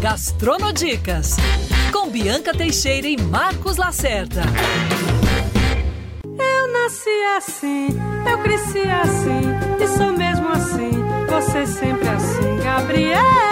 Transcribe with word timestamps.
Gastronodicas, 0.00 1.36
com 1.92 2.08
Bianca 2.08 2.54
Teixeira 2.54 3.06
e 3.06 3.20
Marcos 3.20 3.76
Lacerda. 3.76 4.42
Eu 6.24 6.72
nasci 6.72 7.10
assim, 7.36 7.88
eu 8.28 8.38
cresci 8.38 8.80
assim, 8.88 9.42
e 9.78 9.88
sou 9.98 10.12
mesmo 10.16 10.48
assim, 10.48 10.90
você 11.28 11.66
sempre 11.66 12.08
assim, 12.08 12.56
Gabriela. 12.64 13.49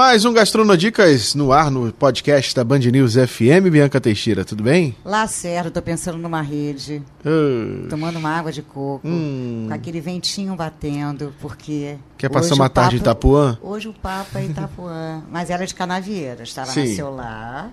Mais 0.00 0.24
um 0.24 0.32
Gastronodicas 0.32 1.34
no 1.34 1.52
ar 1.52 1.70
no 1.70 1.92
podcast 1.92 2.54
da 2.54 2.64
Band 2.64 2.78
News 2.78 3.16
FM. 3.16 3.68
Bianca 3.70 4.00
Teixeira, 4.00 4.46
tudo 4.46 4.62
bem? 4.62 4.96
Lacerda, 5.04 5.70
tô 5.70 5.82
pensando 5.82 6.16
numa 6.16 6.40
rede, 6.40 7.02
Ah, 7.22 7.86
tomando 7.90 8.18
uma 8.18 8.30
água 8.30 8.50
de 8.50 8.62
coco, 8.62 9.06
Hum. 9.06 9.66
com 9.68 9.74
aquele 9.74 10.00
ventinho 10.00 10.56
batendo, 10.56 11.34
porque. 11.38 11.96
Quer 12.16 12.30
passar 12.30 12.54
uma 12.54 12.70
tarde 12.70 12.96
em 12.96 13.00
Itapuã? 13.00 13.58
Hoje 13.60 13.88
o 13.88 13.92
papo 13.92 14.38
é 14.38 14.46
Itapuã, 14.46 15.22
mas 15.30 15.50
ela 15.50 15.64
é 15.64 15.66
de 15.66 15.74
Canavieira, 15.74 16.44
está 16.44 16.62
lá 16.62 16.72
Sim. 16.72 16.88
nasceu 16.88 17.10
lá. 17.14 17.68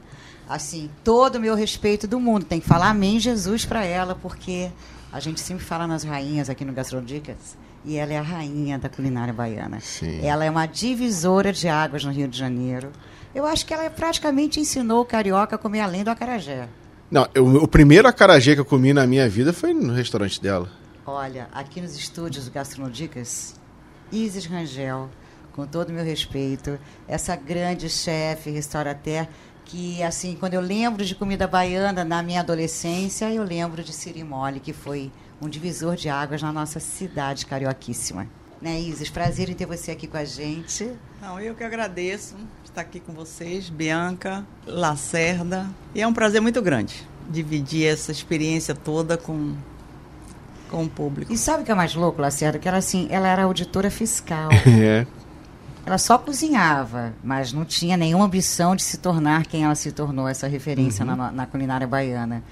Assim, 0.50 0.90
todo 1.06 1.38
o 1.38 1.40
meu 1.40 1.56
respeito 1.56 2.10
do 2.10 2.20
mundo. 2.20 2.44
Tem 2.44 2.60
que 2.60 2.68
falar 2.68 2.90
amém 2.90 3.22
Jesus 3.22 3.64
para 3.64 3.86
ela, 3.86 4.16
porque 4.16 4.70
a 5.12 5.20
gente 5.20 5.40
sempre 5.40 5.64
fala 5.64 5.88
nas 5.88 6.04
rainhas 6.04 6.50
aqui 6.50 6.64
no 6.66 6.74
Gastrodicas. 6.74 7.58
E 7.86 7.96
ela 7.96 8.12
é 8.14 8.18
a 8.18 8.22
rainha 8.22 8.78
da 8.78 8.90
culinária 8.90 9.34
baiana. 9.34 9.80
Sim. 9.80 10.20
Ela 10.26 10.44
é 10.44 10.50
uma 10.50 10.66
divisora 10.66 11.54
de 11.54 11.68
águas 11.70 12.04
no 12.04 12.12
Rio 12.12 12.28
de 12.28 12.38
Janeiro. 12.38 12.92
Eu 13.34 13.46
acho 13.46 13.66
que 13.66 13.74
ela 13.74 13.90
praticamente 13.90 14.60
ensinou 14.60 15.02
o 15.02 15.06
carioca 15.06 15.56
a 15.56 15.60
comer 15.60 15.80
além 15.82 16.04
do 16.04 16.10
acarajé. 16.10 16.68
Não, 17.10 17.26
eu- 17.34 17.46
o 17.64 17.68
primeiro 17.68 18.08
acarajé 18.08 18.56
que 18.56 18.60
eu 18.62 18.66
comi 18.66 18.92
na 18.94 19.08
minha 19.08 19.30
vida 19.30 19.54
foi 19.54 19.74
no 19.74 19.94
restaurante 19.94 20.42
dela. 20.42 20.70
Olha, 21.06 21.48
aqui 21.54 21.80
nos 21.80 21.96
estúdios 21.96 22.46
do 22.46 22.52
Gastronodicas, 22.52 23.56
Isis 24.12 24.46
Rangel, 24.46 25.10
com 25.54 25.66
todo 25.66 25.90
o 25.90 25.94
meu 25.94 26.04
respeito, 26.04 26.78
essa 27.08 27.36
grande 27.36 27.90
chefe, 27.90 28.50
restaurateur, 28.50 29.26
que, 29.68 30.02
assim, 30.02 30.36
quando 30.40 30.54
eu 30.54 30.62
lembro 30.62 31.04
de 31.04 31.14
comida 31.14 31.46
baiana 31.46 32.04
na 32.04 32.24
minha 32.24 32.40
adolescência, 32.40 33.32
eu 33.32 33.44
lembro 33.44 33.84
de 33.84 33.92
Sirimole, 33.94 34.60
que 34.62 34.72
foi 34.72 35.12
um 35.42 35.50
divisor 35.50 35.96
de 35.96 36.10
águas 36.10 36.42
na 36.42 36.52
nossa 36.54 36.80
cidade 36.80 37.46
carioquíssima. 37.46 38.28
Né, 38.62 38.80
Isis? 38.80 39.10
Prazer 39.10 39.50
em 39.50 39.54
ter 39.54 39.68
você 39.68 39.92
aqui 39.92 40.08
com 40.08 40.18
a 40.18 40.26
gente. 40.26 40.90
Não, 41.22 41.40
eu 41.40 41.54
que 41.54 41.64
agradeço 41.64 42.36
estar 42.66 42.82
aqui 42.82 43.00
com 43.00 43.14
vocês, 43.14 43.70
Bianca, 43.70 44.44
Lacerda. 44.66 45.70
E 45.94 46.02
é 46.02 46.08
um 46.08 46.14
prazer 46.14 46.42
muito 46.42 46.62
grande 46.62 47.06
dividir 47.30 47.86
essa 47.86 48.12
experiência 48.12 48.74
toda 48.74 49.18
com, 49.18 49.54
com 50.72 50.86
o 50.86 50.90
público. 50.90 51.32
E 51.32 51.38
sabe 51.38 51.64
o 51.64 51.66
que 51.66 51.72
é 51.72 51.76
mais 51.76 51.94
louco, 51.94 52.22
Lacerda? 52.22 52.58
Que 52.58 52.68
ela, 52.68 52.78
assim, 52.78 53.08
ela 53.12 53.28
era 53.28 53.44
auditora 53.44 53.92
fiscal. 53.92 54.50
É. 54.66 55.06
Ela 55.88 55.98
só 55.98 56.18
cozinhava, 56.18 57.14
mas 57.24 57.54
não 57.54 57.64
tinha 57.64 57.96
nenhuma 57.96 58.26
ambição 58.26 58.76
de 58.76 58.84
se 58.84 58.98
tornar 58.98 59.46
quem 59.46 59.64
ela 59.64 59.74
se 59.74 59.90
tornou, 59.92 60.28
essa 60.28 60.46
referência 60.46 61.06
Uhum. 61.06 61.16
na, 61.16 61.32
na 61.32 61.46
culinária 61.46 61.88
baiana. 61.88 62.44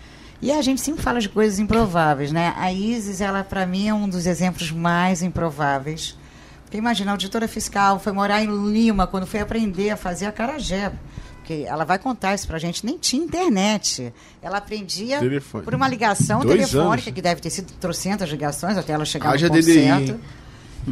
E 0.42 0.52
a 0.52 0.62
gente 0.62 0.80
sempre 0.80 1.02
fala 1.04 1.20
de 1.20 1.28
coisas 1.28 1.60
improváveis, 1.60 2.32
né? 2.32 2.54
A 2.58 2.72
Isis, 2.72 3.20
ela 3.20 3.44
para 3.44 3.66
mim 3.66 3.88
é 3.90 3.94
um 3.94 4.08
dos 4.08 4.26
exemplos 4.26 4.72
mais 4.72 5.22
improváveis. 5.22 6.18
Porque 6.64 6.78
imagina, 6.78 7.12
a 7.12 7.14
auditora 7.14 7.48
fiscal 7.48 8.00
foi 8.00 8.12
morar 8.14 8.42
em 8.42 8.72
Lima 8.72 9.06
quando 9.06 9.26
foi 9.28 9.40
aprender 9.42 9.90
a 9.90 9.98
fazer 9.98 10.26
acarajé. 10.28 10.92
Porque 11.38 11.64
ela 11.68 11.84
vai 11.86 12.00
contar 12.00 12.34
isso 12.34 12.48
pra 12.48 12.58
gente, 12.58 12.86
nem 12.86 12.98
tinha 12.98 13.24
internet. 13.24 14.12
Ela 14.42 14.58
aprendia 14.58 15.20
Telefone. 15.20 15.64
por 15.64 15.76
uma 15.76 15.88
ligação 15.88 16.40
Dois 16.40 16.54
telefônica, 16.70 17.04
anos. 17.10 17.16
que 17.16 17.22
deve 17.22 17.40
ter 17.42 17.50
sido 17.52 17.72
trocentas 17.74 18.30
ligações 18.30 18.78
até 18.78 18.94
ela 18.94 19.06
chegar 19.06 19.30
Haja 19.32 19.48
no 19.48 19.54
ponto 19.54 19.66
DDI? 19.66 20.16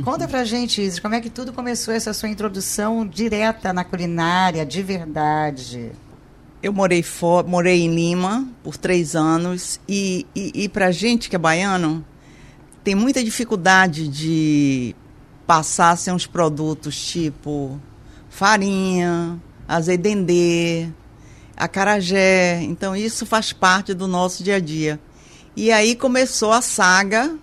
Conta 0.02 0.28
pra 0.28 0.44
gente, 0.44 0.82
Isis, 0.82 1.00
como 1.00 1.14
é 1.14 1.22
que 1.22 1.30
tudo 1.30 1.54
começou 1.54 1.94
essa 1.94 2.14
sua 2.14 2.28
introdução 2.28 3.06
direta 3.06 3.72
na 3.72 3.84
culinária, 3.84 4.66
de 4.66 4.82
verdade? 4.82 5.92
Eu 6.64 6.74
morei, 6.74 7.04
fo 7.04 7.44
morei 7.44 7.82
em 7.82 7.94
Lima 7.94 8.48
por 8.64 8.76
três 8.76 9.16
anos 9.16 9.80
e, 9.88 10.26
e, 10.36 10.64
e 10.64 10.70
para 10.70 10.92
gente 10.92 11.30
que 11.30 11.36
é 11.36 11.40
baiano, 11.40 12.04
tem 12.84 12.96
muita 12.96 13.24
dificuldade 13.24 14.08
de 14.08 14.96
passar 15.46 15.96
sem 15.96 16.12
uns 16.12 16.26
produtos 16.26 17.00
tipo 17.06 17.80
farinha, 18.30 19.40
azedendê, 19.68 20.90
acarajé. 21.56 22.64
Então 22.64 22.96
isso 22.96 23.28
faz 23.28 23.54
parte 23.54 23.94
do 23.94 24.08
nosso 24.08 24.44
dia 24.44 24.56
a 24.56 24.60
dia. 24.60 25.00
E 25.56 25.72
aí 25.72 25.96
começou 25.96 26.52
a 26.52 26.64
saga 26.64 27.38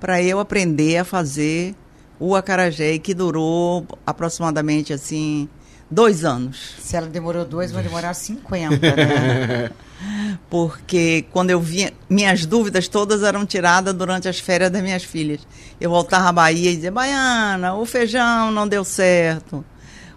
para 0.00 0.20
eu 0.20 0.40
aprender 0.40 0.98
a 0.98 1.04
fazer 1.04 1.74
o 2.18 2.34
acarajé, 2.34 2.98
que 2.98 3.14
durou 3.14 3.86
aproximadamente 4.06 4.92
assim 4.92 5.48
dois 5.90 6.24
anos. 6.24 6.74
Se 6.78 6.96
ela 6.96 7.06
demorou 7.06 7.44
dois, 7.44 7.70
vai 7.70 7.82
demorar 7.82 8.14
50, 8.14 8.76
né? 8.96 9.70
porque 10.50 11.24
quando 11.32 11.50
eu 11.50 11.60
vinha, 11.60 11.92
minhas 12.08 12.44
dúvidas 12.44 12.88
todas 12.88 13.22
eram 13.22 13.46
tiradas 13.46 13.94
durante 13.94 14.28
as 14.28 14.38
férias 14.38 14.70
das 14.70 14.82
minhas 14.82 15.04
filhas. 15.04 15.40
Eu 15.80 15.90
voltava 15.90 16.28
à 16.28 16.32
Bahia 16.32 16.70
e 16.70 16.76
dizia, 16.76 16.90
Baiana, 16.90 17.74
o 17.74 17.86
feijão 17.86 18.50
não 18.50 18.66
deu 18.66 18.84
certo. 18.84 19.64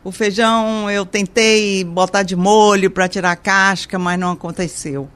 O 0.04 0.12
feijão 0.12 0.90
eu 0.90 1.06
tentei 1.06 1.84
botar 1.84 2.24
de 2.24 2.36
molho 2.36 2.90
para 2.90 3.08
tirar 3.08 3.32
a 3.32 3.36
casca, 3.36 4.00
mas 4.00 4.18
não 4.20 4.32
aconteceu. 4.32 5.10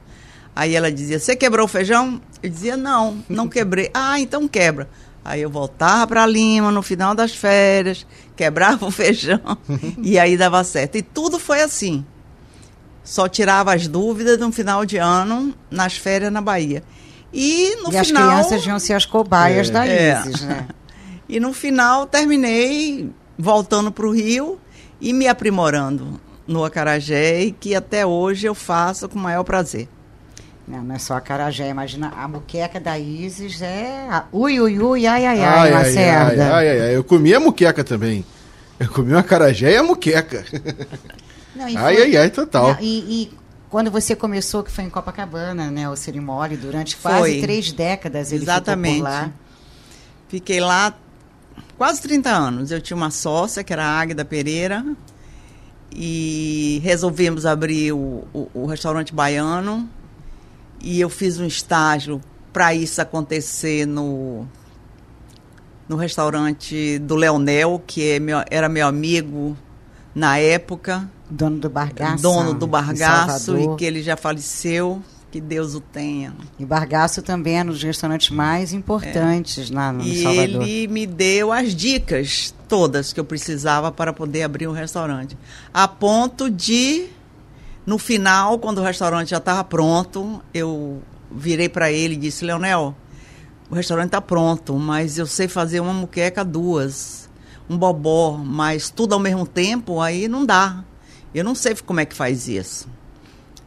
Aí 0.54 0.74
ela 0.74 0.92
dizia, 0.92 1.18
você 1.18 1.34
quebrou 1.34 1.64
o 1.64 1.68
feijão? 1.68 2.20
Eu 2.42 2.50
dizia, 2.50 2.76
não, 2.76 3.24
não 3.28 3.48
quebrei. 3.48 3.90
ah, 3.94 4.20
então 4.20 4.46
quebra. 4.46 4.88
Aí 5.24 5.42
eu 5.42 5.50
voltava 5.50 6.06
para 6.06 6.26
Lima 6.26 6.72
no 6.72 6.82
final 6.82 7.14
das 7.14 7.34
férias, 7.34 8.06
quebrava 8.36 8.86
o 8.86 8.90
feijão 8.90 9.40
e 10.02 10.18
aí 10.18 10.36
dava 10.36 10.62
certo. 10.64 10.96
E 10.96 11.02
tudo 11.02 11.38
foi 11.38 11.62
assim 11.62 12.04
só 13.04 13.28
tirava 13.28 13.74
as 13.74 13.88
dúvidas 13.88 14.38
no 14.38 14.52
final 14.52 14.84
de 14.84 14.96
ano, 14.96 15.54
nas 15.70 15.96
férias 15.96 16.32
na 16.32 16.40
Bahia. 16.40 16.82
E 17.32 17.76
no 17.82 17.92
e 17.92 17.96
as 17.96 18.08
final. 18.08 18.28
crianças 18.28 18.66
iam 18.66 18.78
ser 18.78 18.94
as 18.94 19.06
cobaias 19.06 19.70
da 19.70 19.86
É. 19.86 20.20
Isis, 20.20 20.42
né? 20.42 20.68
E 21.28 21.40
no 21.40 21.54
final 21.54 22.04
terminei 22.04 23.10
voltando 23.38 23.90
para 23.90 24.06
o 24.06 24.10
Rio 24.12 24.60
e 25.00 25.14
me 25.14 25.26
aprimorando 25.26 26.20
no 26.46 26.62
acarajé, 26.62 27.54
que 27.58 27.74
até 27.74 28.04
hoje 28.04 28.46
eu 28.46 28.54
faço 28.54 29.08
com 29.08 29.18
o 29.18 29.22
maior 29.22 29.42
prazer. 29.42 29.88
Não, 30.66 30.82
não 30.82 30.94
é 30.94 30.98
só 30.98 31.14
a 31.16 31.20
carajé, 31.20 31.68
imagina, 31.68 32.12
a 32.16 32.28
muqueca 32.28 32.78
da 32.78 32.98
Isis 32.98 33.60
é... 33.60 34.06
a- 34.08 34.24
Ui, 34.32 34.60
ui, 34.60 34.78
ui, 34.78 35.06
ai, 35.06 35.26
ai, 35.26 35.40
ai, 35.40 35.44
Ai, 35.44 35.54
ai, 35.54 35.60
ai, 35.66 35.70
Lacerda. 35.72 36.54
ai, 36.56 36.68
ai, 36.70 36.80
ai. 36.82 36.96
Eu 36.96 37.02
comi 37.04 37.34
a 37.34 37.40
muqueca 37.40 37.82
também. 37.82 38.24
Eu 38.78 38.88
comi 38.88 39.12
o 39.12 39.18
acarajé 39.18 39.72
e 39.72 39.76
a 39.76 39.82
muqueca. 39.82 40.44
Não, 41.54 41.68
e 41.68 41.76
Ai, 41.76 41.94
foi- 41.96 42.02
ai, 42.04 42.16
ai, 42.16 42.30
total. 42.30 42.74
Não, 42.74 42.80
e, 42.80 43.22
e 43.24 43.30
quando 43.68 43.90
você 43.90 44.14
começou, 44.14 44.62
que 44.62 44.70
foi 44.70 44.84
em 44.84 44.90
Copacabana, 44.90 45.70
né, 45.70 45.88
o 45.88 45.96
Cerimole, 45.96 46.56
durante 46.56 46.96
quase 46.96 47.18
Foi. 47.18 47.40
três 47.40 47.72
décadas 47.72 48.30
ele 48.32 48.44
Exatamente. 48.44 48.96
ficou 48.96 49.08
por 49.10 49.12
lá. 49.12 49.30
Fiquei 50.28 50.60
lá 50.60 50.94
quase 51.76 52.00
30 52.02 52.30
anos. 52.30 52.70
Eu 52.70 52.80
tinha 52.80 52.96
uma 52.96 53.10
sócia, 53.10 53.62
que 53.64 53.72
era 53.72 53.84
a 53.84 54.00
Águida 54.00 54.24
Pereira, 54.24 54.84
e 55.94 56.80
resolvemos 56.82 57.44
abrir 57.44 57.92
o, 57.92 58.24
o, 58.32 58.50
o 58.54 58.66
restaurante 58.66 59.12
baiano. 59.14 59.88
E 60.82 61.00
eu 61.00 61.08
fiz 61.08 61.38
um 61.38 61.46
estágio 61.46 62.20
para 62.52 62.74
isso 62.74 63.00
acontecer 63.00 63.86
no, 63.86 64.46
no 65.88 65.96
restaurante 65.96 66.98
do 66.98 67.14
Leonel, 67.14 67.82
que 67.86 68.10
é 68.12 68.18
meu- 68.20 68.42
era 68.50 68.68
meu 68.68 68.86
amigo 68.86 69.56
na 70.14 70.38
época, 70.38 71.08
Dono 71.30 71.58
do 71.58 71.70
Bargaço. 71.70 72.22
dono 72.22 72.52
do 72.52 72.66
Bargaço, 72.66 73.56
e 73.56 73.76
que 73.76 73.84
ele 73.86 74.02
já 74.02 74.16
faleceu, 74.18 75.02
que 75.30 75.40
Deus 75.40 75.74
o 75.74 75.80
tenha. 75.80 76.34
E 76.58 76.64
Bargaço 76.66 77.22
também 77.22 77.58
é 77.58 77.62
um 77.62 77.66
dos 77.68 77.82
restaurantes 77.82 78.28
mais 78.28 78.74
importantes 78.74 79.70
lá 79.70 79.90
no 79.90 80.02
E 80.02 80.22
Salvador. 80.22 80.62
ele 80.62 80.88
me 80.88 81.06
deu 81.06 81.50
as 81.50 81.74
dicas 81.74 82.54
todas 82.68 83.14
que 83.14 83.18
eu 83.20 83.24
precisava 83.24 83.90
para 83.90 84.12
poder 84.12 84.42
abrir 84.42 84.68
um 84.68 84.72
restaurante. 84.72 85.38
A 85.72 85.88
ponto 85.88 86.50
de, 86.50 87.06
no 87.84 87.98
final, 87.98 88.58
quando 88.58 88.78
o 88.78 88.82
restaurante 88.82 89.30
já 89.30 89.38
estava 89.38 89.64
pronto, 89.64 90.42
eu 90.54 91.02
virei 91.30 91.68
para 91.68 91.90
ele 91.90 92.14
e 92.14 92.18
disse: 92.18 92.44
Leonel, 92.44 92.94
o 93.68 93.74
restaurante 93.74 94.06
está 94.06 94.20
pronto, 94.20 94.74
mas 94.78 95.18
eu 95.18 95.26
sei 95.26 95.48
fazer 95.48 95.80
uma 95.80 95.92
muqueca 95.92 96.44
duas, 96.44 97.28
um 97.68 97.76
bobó, 97.76 98.36
mas 98.36 98.90
tudo 98.90 99.14
ao 99.14 99.20
mesmo 99.20 99.46
tempo, 99.46 100.00
aí 100.00 100.28
não 100.28 100.46
dá. 100.46 100.84
Eu 101.34 101.42
não 101.42 101.54
sei 101.54 101.74
como 101.74 102.00
é 102.00 102.04
que 102.04 102.14
faz 102.14 102.46
isso. 102.46 102.88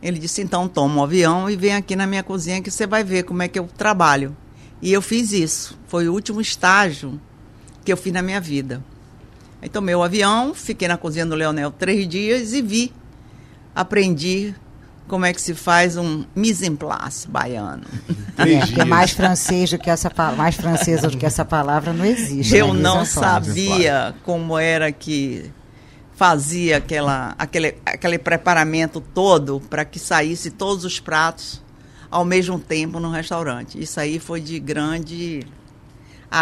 Ele 0.01 0.19
disse: 0.19 0.41
então 0.41 0.67
toma 0.67 1.01
um 1.01 1.03
avião 1.03 1.49
e 1.49 1.55
vem 1.55 1.75
aqui 1.75 1.95
na 1.95 2.07
minha 2.07 2.23
cozinha 2.23 2.61
que 2.61 2.71
você 2.71 2.87
vai 2.87 3.03
ver 3.03 3.23
como 3.23 3.41
é 3.41 3.47
que 3.47 3.59
eu 3.59 3.67
trabalho. 3.75 4.35
E 4.81 4.93
eu 4.93 5.01
fiz 5.01 5.31
isso. 5.31 5.77
Foi 5.87 6.07
o 6.07 6.13
último 6.13 6.39
estágio 6.39 7.19
que 7.83 7.91
eu 7.91 7.97
fiz 7.97 8.13
na 8.13 8.21
minha 8.21 8.39
vida. 8.39 8.83
Aí 9.61 9.67
tomei 9.67 9.95
o 9.95 10.03
avião, 10.03 10.53
fiquei 10.53 10.87
na 10.87 10.97
cozinha 10.97 11.25
do 11.25 11.35
Leonel 11.35 11.71
três 11.71 12.07
dias 12.07 12.53
e 12.53 12.61
vi. 12.61 12.93
Aprendi 13.75 14.55
como 15.07 15.25
é 15.25 15.33
que 15.33 15.41
se 15.41 15.53
faz 15.53 15.97
um 15.97 16.25
mise 16.35 16.65
en 16.65 16.75
place 16.75 17.27
baiano. 17.27 17.83
É, 18.37 18.57
porque 18.59 18.73
dias. 18.73 18.87
mais 18.87 19.11
francês 19.11 19.69
do 19.69 19.79
que 19.79 19.89
essa 19.89 20.11
mais 20.35 20.55
francesa 20.55 21.07
do 21.09 21.17
que 21.17 21.25
essa 21.25 21.45
palavra 21.45 21.93
não 21.93 22.03
existe. 22.03 22.53
Eu 22.53 22.73
né? 22.73 22.81
não 22.81 23.05
sabia 23.05 24.13
como 24.25 24.59
era 24.59 24.91
que 24.91 25.49
fazia 26.15 26.75
aquela, 26.75 27.33
aquele, 27.37 27.77
aquele 27.85 28.17
preparamento 28.17 28.99
todo 28.99 29.61
para 29.69 29.85
que 29.85 29.97
saísse 29.97 30.51
todos 30.51 30.83
os 30.83 30.99
pratos 30.99 31.63
ao 32.11 32.25
mesmo 32.25 32.59
tempo 32.59 32.99
no 32.99 33.09
restaurante. 33.09 33.81
Isso 33.81 34.01
aí 34.01 34.19
foi 34.19 34.41
de 34.41 34.59
grande 34.59 35.47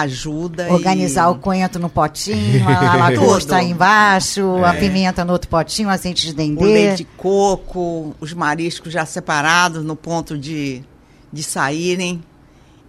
ajuda. 0.01 0.71
Organizar 0.71 1.29
e... 1.29 1.31
o 1.31 1.35
coentro 1.35 1.79
no 1.79 1.89
potinho, 1.89 2.67
a 2.67 2.95
lagosta 3.09 3.61
embaixo, 3.61 4.43
a 4.63 4.73
pimenta 4.73 5.23
no 5.23 5.33
outro 5.33 5.49
potinho, 5.49 5.87
o 5.87 5.91
azeite 5.91 6.25
de 6.25 6.31
o 6.31 6.35
dendê. 6.35 6.65
leite 6.65 6.97
de 6.97 7.05
coco, 7.05 8.15
os 8.19 8.33
mariscos 8.33 8.91
já 8.91 9.05
separados 9.05 9.83
no 9.83 9.95
ponto 9.95 10.37
de, 10.37 10.83
de 11.31 11.43
saírem. 11.43 12.23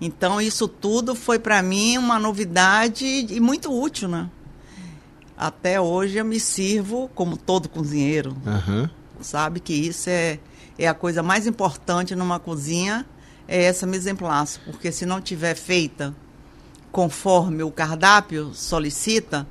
Então, 0.01 0.41
isso 0.41 0.67
tudo 0.67 1.15
foi 1.15 1.39
para 1.39 1.63
mim 1.63 1.99
uma 1.99 2.19
novidade 2.19 3.05
e 3.05 3.39
muito 3.41 3.73
útil, 3.73 4.09
né? 4.09 4.29
Até 5.37 5.81
hoje 5.81 6.17
eu 6.17 6.25
me 6.25 6.39
sirvo 6.39 7.11
como 7.15 7.37
todo 7.37 7.69
cozinheiro, 7.69 8.37
Aham. 8.47 8.91
sabe? 9.21 9.61
Que 9.61 9.73
isso 9.73 10.09
é, 10.09 10.39
é 10.79 10.87
a 10.87 10.95
coisa 10.95 11.23
mais 11.23 11.47
importante 11.47 12.15
numa 12.15 12.39
cozinha, 12.39 13.05
é 13.47 13.65
essa 13.65 13.87
mise 13.87 14.11
en 14.11 14.17
place. 14.17 14.59
Porque 14.61 14.93
se 14.93 15.05
não 15.05 15.21
tiver 15.21 15.55
feita 15.55 16.15
conforme 16.95 17.65
o 17.65 17.73
cardápio 17.73 18.55
solicita, 18.55 19.45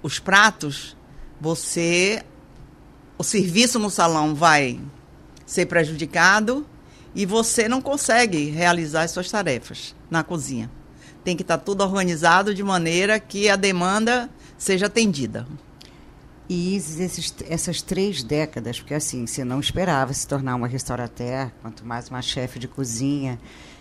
os 0.00 0.20
pratos, 0.20 0.96
você 1.40 2.22
o 3.18 3.24
serviço 3.24 3.80
no 3.80 3.90
salão 3.90 4.36
vai 4.36 4.80
ser 5.44 5.66
prejudicado 5.66 6.64
e 7.12 7.26
você 7.26 7.68
não 7.68 7.82
consegue 7.82 8.50
realizar 8.50 9.02
as 9.02 9.10
suas 9.10 9.28
tarefas 9.28 9.96
na 10.08 10.22
cozinha. 10.22 10.70
Tem 11.24 11.34
que 11.34 11.42
estar 11.42 11.58
tudo 11.58 11.82
organizado 11.82 12.54
de 12.54 12.62
maneira 12.62 13.18
que 13.18 13.48
a 13.48 13.56
demanda 13.56 14.30
seja 14.56 14.86
atendida. 14.86 15.44
E 16.48 16.76
esses- 16.76 17.34
essas 17.48 17.82
três 17.82 18.22
décadas, 18.22 18.78
porque 18.80 18.94
assim, 18.94 19.26
você 19.26 19.44
não 19.44 19.60
esperava 19.60 20.12
se 20.14 20.26
tornar 20.26 20.54
uma 20.54 20.66
restaurateur, 20.66 21.50
quanto 21.60 21.84
mais 21.84 22.08
uma 22.08 22.22
chefe 22.22 22.58
de 22.58 22.66
cozinha. 22.66 23.38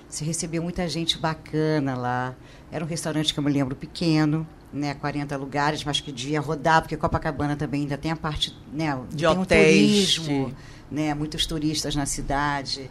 Você 0.10 0.25
recebeu 0.25 0.62
muita 0.62 0.88
gente 0.88 1.18
bacana 1.18 1.96
lá. 1.96 2.36
Era 2.72 2.84
um 2.84 2.88
restaurante 2.88 3.34
que 3.34 3.40
eu 3.40 3.44
me 3.44 3.52
lembro 3.52 3.75
pequeno, 3.75 4.46
né, 4.74 4.94
40 4.96 5.38
lugares, 5.38 5.84
mas 5.86 6.02
que 6.02 6.12
dia 6.12 6.42
rodar, 6.42 6.81
porque 6.81 6.98
Copacabana 6.98 7.56
também 7.56 7.81
ainda 7.84 7.98
tem 7.98 8.12
a 8.12 8.16
parte, 8.18 8.54
né, 8.74 8.98
De 9.12 9.25
tem 9.25 9.38
um 9.38 9.42
hotéis, 9.42 10.16
turismo, 10.16 10.48
de- 10.48 10.96
né, 10.96 11.14
muitos 11.14 11.46
turistas 11.46 11.96
na 11.96 12.06
cidade. 12.06 12.90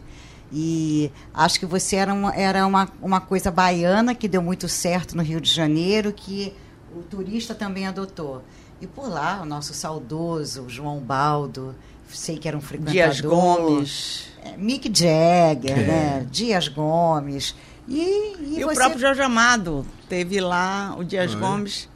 E 0.51 1.11
acho 1.33 1.59
que 1.59 1.65
você 1.67 1.97
era, 1.97 2.13
uma, 2.13 2.33
era 2.33 2.65
uma, 2.65 2.89
uma 3.01 3.19
coisa 3.21 3.51
baiana 3.51 4.15
que 4.15 4.27
deu 4.27 4.41
muito 4.41 4.67
certo 4.67 5.15
no 5.15 5.21
Rio 5.21 5.39
de 5.41 5.51
Janeiro, 5.51 6.11
que 6.13 6.53
o 6.95 7.01
turista 7.03 7.53
também 7.53 7.85
adotou. 7.85 8.43
E 8.81 8.85
por 8.87 9.09
lá, 9.09 9.41
o 9.41 9.45
nosso 9.45 9.73
saudoso 9.73 10.65
João 10.69 10.99
Baldo, 10.99 11.73
sei 12.07 12.37
que 12.37 12.47
era 12.47 12.55
um 12.57 12.61
frequentador. 12.61 12.93
Dias 12.93 13.21
Gomes. 13.21 14.27
é, 14.43 14.55
Mick 14.57 14.87
Jagger, 14.87 15.77
né? 15.87 16.27
Dias 16.31 16.67
Gomes. 16.67 17.55
E, 17.87 17.99
e 18.39 18.59
E, 18.59 18.63
o 18.63 18.67
você- 18.67 18.75
próprio 18.75 18.99
Jorge 18.99 19.21
Amado 19.21 19.85
teve 20.07 20.39
lá, 20.39 20.95
o 20.97 21.03
Dias 21.03 21.33
é? 21.33 21.35
Gomes. 21.35 21.89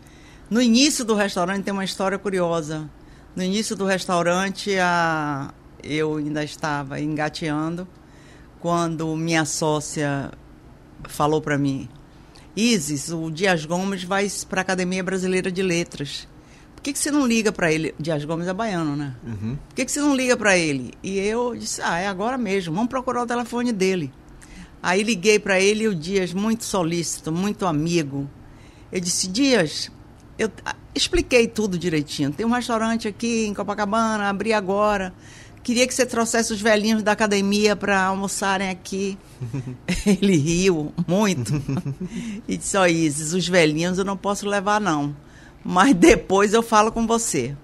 No 0.50 0.62
início 0.62 1.06
do 1.06 1.14
restaurante 1.16 1.64
tem 1.64 1.74
uma 1.74 1.86
história 1.86 2.18
curiosa. 2.18 2.90
No 3.36 3.44
início 3.44 3.76
do 3.76 3.86
restaurante, 3.86 4.76
a, 4.78 5.54
eu 5.84 6.18
ainda 6.18 6.44
estava 6.44 7.00
engateando 7.00 7.88
quando 8.60 9.16
minha 9.16 9.46
sócia 9.46 10.32
falou 11.08 11.42
para 11.42 11.58
mim: 11.58 11.88
Isis, 12.56 13.10
o 13.12 13.30
Dias 13.32 13.66
Gomes 13.66 14.04
vai 14.04 14.28
para 14.50 14.62
a 14.62 14.64
Academia 14.64 15.04
Brasileira 15.04 15.52
de 15.52 15.62
Letras. 15.62 16.28
Por 16.82 16.86
que, 16.86 16.94
que 16.94 17.00
você 17.00 17.12
não 17.12 17.28
liga 17.28 17.52
para 17.52 17.72
ele? 17.72 17.94
Dias 18.00 18.26
Gomes 18.26 18.48
é 18.48 18.54
baiano, 18.54 18.96
né? 18.96 19.16
Uhum. 19.24 19.56
Por 19.56 19.76
que, 19.76 19.86
que 19.86 19.92
você 19.92 20.00
não 20.00 20.16
liga 20.16 20.36
para 20.36 20.58
ele? 20.58 20.96
E 21.04 21.20
eu 21.20 21.56
disse: 21.56 21.80
Ah, 21.80 22.00
é 22.00 22.08
agora 22.08 22.40
mesmo, 22.40 22.74
vamos 22.74 22.90
procurar 22.90 23.22
o 23.22 23.28
telefone 23.28 23.72
dele. 23.72 24.12
Aí 24.82 25.04
liguei 25.04 25.38
para 25.38 25.60
ele 25.60 25.84
e 25.84 25.88
o 25.88 25.94
Dias, 25.94 26.34
muito 26.34 26.64
solícito, 26.64 27.32
muito 27.32 27.68
amigo. 27.68 28.28
Eu 28.92 29.00
disse: 29.00 29.28
Dias, 29.28 29.92
eu 30.40 30.50
ah, 30.66 30.76
expliquei 30.96 31.48
tudo 31.48 31.78
direitinho. 31.78 32.32
Tem 32.32 32.48
um 32.48 32.52
restaurante 32.52 33.08
aqui 33.08 33.46
em 33.46 33.54
Copacabana, 33.54 34.28
abri 34.28 34.52
agora. 34.52 35.14
Queria 35.62 35.86
que 35.86 35.94
você 35.94 36.04
trouxesse 36.04 36.52
os 36.52 36.60
velhinhos 36.60 37.04
da 37.04 37.12
academia 37.12 37.76
para 37.76 38.06
almoçarem 38.06 38.72
aqui. 38.72 39.20
Ele 40.04 40.36
riu 40.36 40.92
muito 41.08 41.54
e 42.48 42.58
disse: 42.58 42.76
Ó, 42.76 42.88
Isis, 42.88 43.34
os 43.34 43.48
velhinhos 43.48 44.00
eu 44.00 44.04
não 44.04 44.18
posso 44.18 44.48
levar, 44.48 44.82
não. 44.82 45.16
Mas 45.64 45.94
depois 45.94 46.54
eu 46.54 46.64
falo 46.64 46.92
com 46.92 47.06
você. 47.06 47.56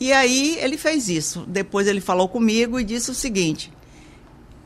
E 0.00 0.12
aí 0.12 0.56
ele 0.60 0.76
fez 0.76 1.08
isso. 1.08 1.44
Depois 1.46 1.86
ele 1.86 2.00
falou 2.00 2.28
comigo 2.28 2.78
e 2.80 2.84
disse 2.84 3.10
o 3.10 3.14
seguinte: 3.14 3.72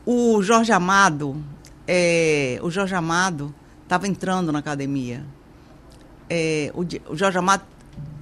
o 0.05 0.41
Jorge 0.41 0.71
Amado, 0.71 1.43
é, 1.87 2.59
o 2.63 2.71
Jorge 2.71 2.95
Amado 2.95 3.53
estava 3.83 4.07
entrando 4.07 4.51
na 4.51 4.59
academia. 4.59 5.23
É, 6.29 6.71
o, 6.73 6.81
o 7.11 7.15
Jorge 7.15 7.37
Amado 7.37 7.63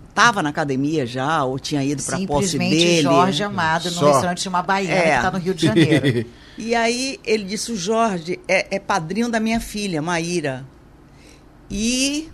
estava 0.09 0.41
na 0.41 0.49
academia 0.49 1.05
já, 1.05 1.43
ou 1.43 1.59
tinha 1.59 1.83
ido 1.83 2.01
para 2.03 2.17
a 2.17 2.25
posse 2.25 2.49
simplesmente 2.49 2.85
dele. 2.85 3.01
Jorge 3.03 3.43
Amado 3.43 3.85
no 3.85 3.91
Só. 3.91 4.05
restaurante 4.07 4.41
de 4.41 4.49
uma 4.49 4.61
baiana 4.63 4.95
É. 4.95 5.09
que 5.11 5.15
está 5.17 5.31
no 5.31 5.37
Rio 5.39 5.53
de 5.53 5.65
Janeiro. 5.65 6.25
E 6.59 6.73
aí 6.73 7.19
ele 7.23 7.43
disse: 7.43 7.71
o 7.71 7.77
Jorge 7.77 8.39
é, 8.47 8.75
é 8.77 8.79
padrinho 8.79 9.29
da 9.29 9.39
minha 9.39 9.59
filha, 9.59 10.01
Maíra. 10.01 10.65
E 11.69 12.29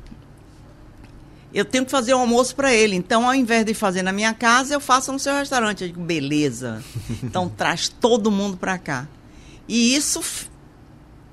eu 1.54 1.64
tenho 1.64 1.86
que 1.86 1.92
fazer 1.92 2.14
o 2.14 2.18
almoço 2.18 2.56
para 2.56 2.74
ele. 2.74 2.96
Então, 2.96 3.28
ao 3.28 3.36
invés 3.36 3.66
de 3.66 3.74
fazer 3.74 4.02
na 4.02 4.12
minha 4.12 4.34
casa, 4.34 4.74
eu 4.74 4.80
faço 4.80 5.12
no 5.12 5.20
seu 5.20 5.36
restaurante. 5.36 5.84
Eu 5.84 5.88
digo, 5.90 6.02
beleza. 6.02 6.84
Então, 7.22 7.48
traz 7.56 7.88
todo 7.88 8.32
mundo 8.32 8.58
para 8.58 8.78
cá. 8.78 9.08
E 9.68 9.96
isso, 9.96 10.22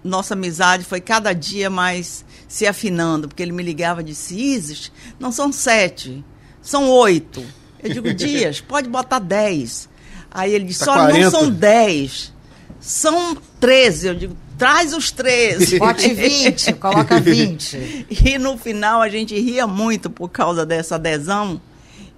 nossa 0.05 0.35
amizade 0.35 0.85
foi 0.85 1.01
cada 1.01 1.33
dia 1.33 1.71
mais 1.71 2.25
se 2.47 2.67
afinando, 2.67 3.29
porque 3.29 3.43
ele 3.43 3.53
me 3.53 3.63
ligava 3.63 4.03
e 4.03 4.05
disse: 4.05 4.39
Isis, 4.39 4.93
não 5.19 5.33
são 5.33 5.51
sete, 5.51 6.25
são 6.61 6.89
oito. 6.91 7.45
Eu 7.83 7.93
digo, 7.93 8.13
Dias, 8.15 8.61
pode 8.61 8.89
botar 8.89 9.19
dez. 9.19 9.89
Aí 10.31 10.55
ele 10.55 10.67
disse: 10.67 10.85
Tá 10.85 10.93
olha, 10.93 11.13
40. 11.13 11.25
não 11.25 11.31
são 11.31 11.51
dez, 11.51 12.33
são 12.79 13.37
treze. 13.59 14.07
Eu 14.07 14.15
digo, 14.15 14.37
traz 14.61 14.93
os 14.93 15.11
treze. 15.11 15.79
Bote 15.81 16.13
20, 16.13 16.75
coloca 16.75 17.19
20. 17.19 18.07
E 18.23 18.39
no 18.39 18.59
final 18.59 19.01
a 19.01 19.09
gente 19.09 19.35
ria 19.41 19.67
muito 19.67 20.11
por 20.11 20.29
causa 20.29 20.67
dessa 20.67 20.97
adesão. 20.97 21.59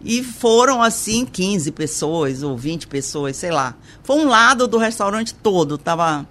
E 0.04 0.24
foram 0.24 0.82
assim 0.82 1.24
15 1.24 1.70
pessoas 1.70 2.42
ou 2.42 2.58
20 2.58 2.88
pessoas, 2.88 3.36
sei 3.36 3.52
lá. 3.52 3.76
Foi 4.02 4.16
um 4.16 4.28
lado 4.28 4.66
do 4.66 4.76
restaurante 4.76 5.32
todo, 5.32 5.76
estava 5.76 6.26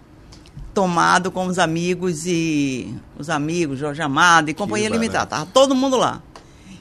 tomado 0.74 1.32
com 1.32 1.46
os 1.46 1.58
amigos 1.58 2.26
e 2.26 2.94
os 3.18 3.30
amigos, 3.30 3.80
Jorge 3.80 4.02
Amado 4.02 4.50
e 4.50 4.54
Companhia. 4.54 4.90
Limitada. 4.90 5.28
Tava 5.28 5.46
todo 5.46 5.74
mundo 5.74 5.96
lá. 5.96 6.22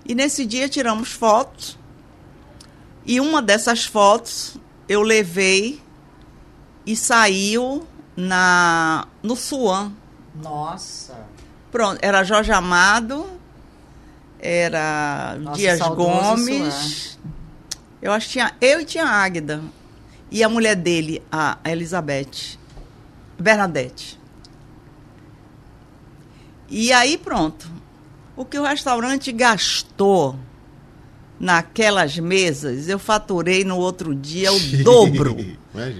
E 0.04 0.12
nesse 0.12 0.44
dia 0.44 0.68
tiramos 0.68 1.12
fotos. 1.12 1.78
E 3.06 3.20
uma 3.20 3.40
dessas 3.40 3.84
fotos 3.84 4.56
eu 4.88 5.02
levei 5.02 5.80
e 6.84 6.96
saiu 6.96 7.86
na 8.20 9.06
no 9.22 9.36
Suan, 9.36 9.92
Nossa. 10.34 11.26
Pronto, 11.70 11.98
era 12.02 12.24
Jorge 12.24 12.52
Amado, 12.52 13.26
era 14.38 15.36
Nosso 15.40 15.58
Dias 15.58 15.78
Gomes. 15.80 17.18
Eu 18.02 18.12
acho 18.12 18.26
que 18.26 18.32
tinha 18.32 18.54
eu 18.60 18.80
e 18.80 18.84
tinha 18.84 19.04
a 19.04 19.22
Águida. 19.22 19.62
E 20.30 20.44
a 20.44 20.48
mulher 20.48 20.76
dele, 20.76 21.22
a 21.30 21.58
Elizabeth. 21.64 22.58
Bernadette. 23.38 24.18
E 26.68 26.92
aí 26.92 27.18
pronto. 27.18 27.70
O 28.36 28.44
que 28.44 28.58
o 28.58 28.62
restaurante 28.62 29.32
gastou 29.32 30.36
naquelas 31.40 32.18
mesas, 32.18 32.86
eu 32.86 32.98
faturei 32.98 33.64
no 33.64 33.78
outro 33.78 34.14
dia 34.14 34.52
o 34.52 34.60
dobro. 34.84 35.34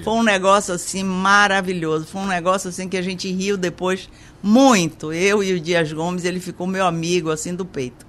Foi 0.05 0.13
um 0.13 0.23
negócio 0.23 0.75
assim 0.75 1.03
maravilhoso. 1.03 2.05
Foi 2.07 2.21
um 2.21 2.27
negócio 2.27 2.69
assim 2.69 2.89
que 2.89 2.97
a 2.97 3.03
gente 3.03 3.33
riu 3.33 3.57
depois 3.57 4.11
muito. 4.43 5.13
Eu 5.13 5.43
e 5.43 5.55
o 5.55 5.61
Dias 5.61 5.91
Gomes, 5.93 6.25
ele 6.27 6.41
ficou 6.41 6.67
meu 6.67 6.85
amigo 6.87 7.31
assim 7.31 7.55
do 7.55 7.65
peito. 7.65 8.05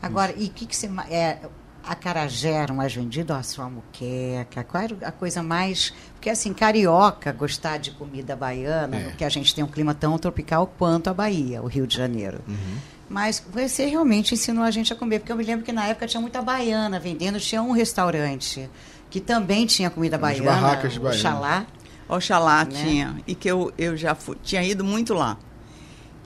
Agora, 0.00 0.32
e 0.36 0.44
o 0.46 0.50
que, 0.50 0.66
que 0.66 0.76
você. 0.76 0.88
É, 1.10 1.38
a 1.82 1.94
carajé 1.94 2.50
era 2.50 2.72
mais 2.72 2.94
vendido, 2.94 3.32
a 3.32 3.42
sua 3.42 3.68
muqueca? 3.68 4.62
Qual 4.64 4.82
era 4.84 4.96
a 5.02 5.10
coisa 5.12 5.42
mais. 5.42 5.92
Porque, 6.14 6.28
assim, 6.30 6.52
carioca 6.54 7.32
gostar 7.32 7.78
de 7.78 7.90
comida 7.90 8.36
baiana, 8.36 8.96
É. 8.96 9.04
porque 9.04 9.24
a 9.24 9.28
gente 9.28 9.54
tem 9.54 9.64
um 9.64 9.66
clima 9.66 9.94
tão 9.94 10.16
tropical 10.18 10.72
quanto 10.78 11.08
a 11.08 11.14
Bahia, 11.14 11.62
o 11.62 11.66
Rio 11.66 11.86
de 11.86 11.96
Janeiro. 11.96 12.40
Uhum. 12.46 12.76
Mas 13.08 13.42
você 13.52 13.86
realmente 13.86 14.34
ensinou 14.34 14.64
a 14.64 14.70
gente 14.70 14.92
a 14.92 14.96
comer, 14.96 15.20
porque 15.20 15.30
eu 15.32 15.36
me 15.36 15.44
lembro 15.44 15.64
que 15.64 15.72
na 15.72 15.86
época 15.86 16.06
tinha 16.06 16.20
muita 16.20 16.40
baiana 16.42 16.98
vendendo, 16.98 17.38
tinha 17.38 17.62
um 17.62 17.70
restaurante 17.72 18.68
que 19.10 19.20
também 19.20 19.66
tinha 19.66 19.90
comida 19.90 20.16
As 20.16 20.22
baiana, 20.22 20.44
barracas 20.50 20.96
baianas. 20.96 21.18
Oxalá. 21.24 21.66
Oxalá 22.08 22.64
Né? 22.64 22.70
tinha. 22.84 23.16
E 23.26 23.34
que 23.34 23.48
eu, 23.48 23.72
eu 23.78 23.96
já 23.96 24.14
fui- 24.14 24.36
tinha 24.42 24.62
ido 24.62 24.82
muito 24.84 25.14
lá. 25.14 25.36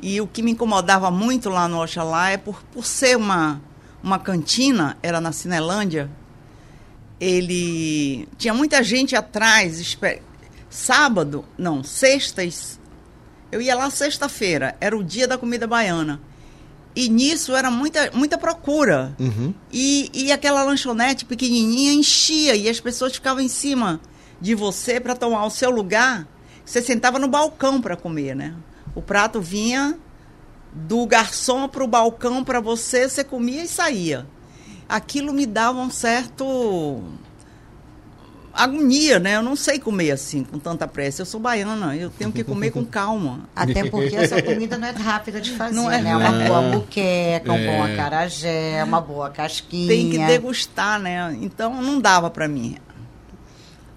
E 0.01 0.21
o 0.21 0.27
que 0.27 0.43
me 0.43 0.53
incomodava 0.53 1.11
muito 1.11 1.51
lá 1.51 1.67
no 1.69 1.83
Oxalá 1.83 2.31
é 2.31 2.37
por, 2.37 2.63
por 2.73 2.85
ser 2.87 3.17
uma, 3.17 3.61
uma 4.03 4.19
cantina, 4.19 4.97
era 5.03 5.21
na 5.21 5.33
Cinelândia, 5.33 6.09
ele 7.21 8.29
tinha 8.39 8.55
muita 8.55 8.83
gente 8.83 9.17
atrás. 9.17 9.79
espe- 9.81 10.23
Sábado, 10.71 11.45
não, 11.57 11.83
sextas. 11.83 12.79
Eu 13.51 13.61
ia 13.63 13.75
lá 13.75 13.91
sexta-feira, 13.91 14.77
era 14.81 14.97
o 14.97 15.03
dia 15.03 15.27
da 15.27 15.39
comida 15.39 15.67
baiana. 15.67 16.21
E 16.99 17.09
nisso 17.09 17.55
era 17.55 17.71
muita, 17.71 18.11
muita 18.13 18.37
procura. 18.37 19.15
Uhum. 19.21 19.55
E, 19.73 20.11
e 20.13 20.33
aquela 20.33 20.65
lanchonete 20.65 21.25
pequenininha 21.25 21.93
enchia 21.93 22.57
e 22.57 22.69
as 22.69 22.81
pessoas 22.81 23.13
ficavam 23.13 23.41
em 23.41 23.47
cima 23.47 24.01
de 24.41 24.53
você 24.53 24.99
para 24.99 25.15
tomar 25.15 25.47
o 25.47 25.51
seu 25.51 25.71
lugar. 25.71 26.27
Você 26.65 26.83
sentava 26.83 27.17
no 27.17 27.29
balcão 27.29 27.81
para 27.81 27.97
comer, 27.97 28.35
né? 28.35 28.53
O 28.97 29.01
prato 29.01 29.41
vinha 29.41 29.97
do 30.73 31.07
garçom 31.07 31.69
para 31.69 31.85
o 31.85 31.87
balcão 31.87 32.43
para 32.43 32.59
você, 32.59 33.09
você 33.09 33.23
comia 33.23 33.63
e 33.63 33.69
saía. 33.69 34.27
Aquilo 34.89 35.33
me 35.33 35.47
dava 35.47 35.79
um 35.79 35.91
certo 35.91 37.01
agonia, 38.65 39.19
né? 39.19 39.37
Eu 39.37 39.43
não 39.43 39.55
sei 39.57 39.79
comer 39.79 40.11
assim 40.11 40.43
com 40.45 40.59
tanta 40.59 40.87
pressa. 40.89 41.23
Eu 41.23 41.27
sou 41.27 41.39
baiana, 41.41 41.97
eu 41.97 42.11
tenho 42.11 42.33
que 42.33 42.43
comer 42.45 42.71
com 42.71 42.85
calma. 42.85 43.49
Até 43.57 43.89
porque 43.89 44.15
essa 44.17 44.43
comida 44.43 44.77
não 44.77 44.89
é 44.89 44.91
rápida 44.91 45.41
de 45.41 45.51
fazer, 45.53 45.75
Não 45.75 45.91
é 45.91 46.01
né? 46.03 46.17
Uma 46.17 46.31
Não. 46.31 46.47
boa 46.47 46.63
muqueca, 46.63 47.53
um 47.53 47.57
É. 47.57 47.67
bom 47.67 47.83
acarajé, 47.85 48.83
uma 48.85 49.01
boa 49.01 49.31
casquinha. 49.31 49.89
tem 49.89 50.11
que 50.11 50.19
degustar, 50.19 50.99
né? 51.01 51.37
Então 51.41 51.81
não 51.83 52.01
dava 52.01 52.29
para 52.31 52.49
mim. 52.49 52.77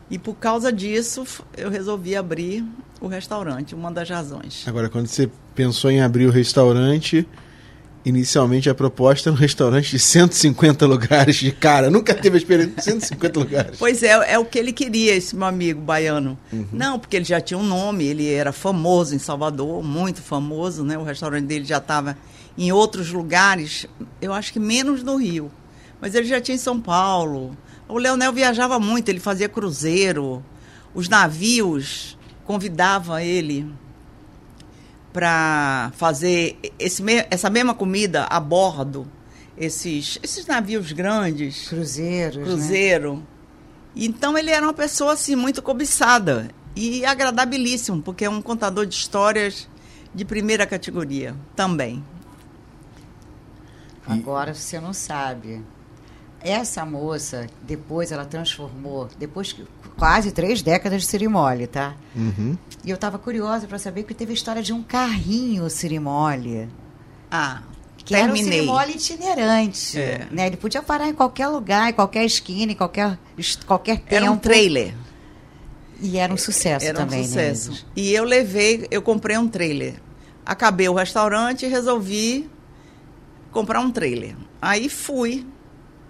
E 0.10 0.18
por 0.18 0.36
causa 0.36 0.72
disso, 0.72 1.26
eu 1.58 1.70
resolvi 1.70 2.16
abrir 2.16 2.66
o 3.00 3.08
restaurante, 3.08 3.74
uma 3.74 3.92
das 3.92 4.10
razões. 4.10 4.64
Agora, 4.68 4.90
quando 4.90 5.08
você 5.08 5.30
pensou 5.56 5.90
em 5.90 6.02
abrir 6.02 6.26
o 6.26 6.32
restaurante, 6.32 7.28
inicialmente 8.04 8.70
a 8.70 8.76
proposta 8.76 9.30
era 9.30 9.36
um 9.36 9.38
restaurante 9.38 9.92
de 9.92 10.00
150 10.00 10.86
lugares 10.86 11.36
de 11.36 11.52
cara. 11.52 11.90
Nunca 11.90 12.14
teve 12.14 12.38
a 12.38 12.40
experiência 12.40 12.76
de 12.76 12.84
150 12.84 13.40
lugares. 13.40 13.78
Pois 13.78 14.04
é, 14.04 14.34
é 14.34 14.40
o 14.40 14.46
que 14.46 14.58
ele 14.58 14.74
queria, 14.74 15.16
esse 15.16 15.36
meu 15.36 15.48
amigo 15.48 15.82
baiano. 15.82 16.38
Não, 16.72 17.00
porque 17.00 17.16
ele 17.16 17.26
já 17.26 17.40
tinha 17.40 17.58
um 17.58 17.64
nome, 17.64 18.06
ele 18.06 18.32
era 18.32 18.52
famoso 18.52 19.16
em 19.16 19.20
Salvador, 19.20 19.84
muito 19.84 20.22
famoso, 20.22 20.84
né? 20.84 20.98
O 20.98 21.04
restaurante 21.04 21.46
dele 21.46 21.66
já 21.66 21.78
estava 21.78 22.18
em 22.58 22.72
outros 22.72 23.12
lugares, 23.12 23.86
eu 24.22 24.34
acho 24.34 24.52
que 24.52 24.60
menos 24.60 25.04
no 25.04 25.16
Rio. 25.16 25.52
Mas 26.00 26.16
ele 26.16 26.28
já 26.28 26.42
tinha 26.42 26.56
em 26.56 26.60
São 26.60 26.82
Paulo. 26.82 27.56
O 27.88 27.98
Leonel 27.98 28.34
viajava 28.34 28.80
muito, 28.80 29.10
ele 29.10 29.20
fazia 29.20 29.48
cruzeiro. 29.48 30.44
Os 30.94 31.08
navios 31.08 32.18
convidavam 32.44 33.20
ele 33.20 33.66
para 35.14 35.92
fazer 35.96 36.58
esse, 36.80 37.04
essa 37.30 37.50
mesma 37.50 37.74
comida 37.74 38.26
a 38.26 38.40
bordo. 38.40 39.08
Esses, 39.58 40.18
esses 40.24 40.46
navios 40.48 40.92
grandes 40.92 41.68
Cruzeiros, 41.68 42.38
né? 42.38 42.44
cruzeiro. 42.46 43.24
Então 43.96 44.38
ele 44.38 44.50
era 44.50 44.66
uma 44.66 44.74
pessoa 44.74 45.14
assim 45.14 45.36
muito 45.36 45.62
cobiçada 45.62 46.50
e 46.76 47.06
agradabilíssimo, 47.06 48.02
porque 48.02 48.26
é 48.26 48.30
um 48.30 48.42
contador 48.42 48.86
de 48.86 48.96
histórias 48.96 49.68
de 50.16 50.26
primeira 50.26 50.66
categoria 50.66 51.36
também. 51.56 52.04
Agora 54.08 54.54
você 54.54 54.80
não 54.80 54.94
sabe. 54.94 55.64
Essa 56.44 56.86
moça, 56.86 57.48
depois 57.62 58.12
ela 58.12 58.26
transformou, 58.26 59.08
depois 59.20 59.54
que 59.54 59.66
quase 59.98 60.32
três 60.32 60.62
décadas 60.62 61.02
de 61.04 61.08
cirimole, 61.08 61.68
tá? 61.68 61.94
Uhum. 62.16 62.58
E 62.84 62.90
eu 62.90 62.96
estava 62.96 63.20
curiosa 63.20 63.68
para 63.68 63.78
saber 63.78 64.04
que 64.04 64.14
teve 64.14 64.32
a 64.32 64.34
história 64.34 64.64
de 64.64 64.74
um 64.74 64.82
carrinho 64.82 65.70
cirimole. 65.70 66.68
Ah, 67.30 67.62
Que 67.98 68.16
era 68.16 68.26
um 68.32 68.34
terminei. 68.34 68.60
cirimole 68.60 68.92
itinerante. 68.94 70.00
É. 70.00 70.28
Né? 70.32 70.48
Ele 70.48 70.58
podia 70.58 70.82
parar 70.82 71.08
em 71.08 71.14
qualquer 71.14 71.48
lugar, 71.48 71.90
em 71.90 71.94
qualquer 71.94 72.26
esquina, 72.26 72.72
em 72.72 72.76
qualquer, 72.76 73.20
qualquer 73.68 73.98
tempo. 74.00 74.16
Era 74.16 74.32
um 74.32 74.38
trailer. 74.38 74.96
E 76.04 76.18
era 76.18 76.34
um 76.34 76.38
sucesso 76.38 76.84
Era 76.84 76.98
também, 76.98 77.22
um 77.22 77.24
sucesso. 77.26 77.72
né? 77.72 77.78
E 77.96 78.12
eu 78.12 78.24
levei, 78.24 78.88
eu 78.90 79.04
comprei 79.04 79.38
um 79.38 79.48
trailer. 79.48 80.02
Acabei 80.44 80.90
o 80.90 80.96
restaurante 80.96 81.64
e 81.64 81.70
resolvi 81.70 82.50
comprar 83.52 83.80
um 83.82 83.92
trailer. 83.92 84.36
Aí 84.60 84.90
fui. 84.90 85.46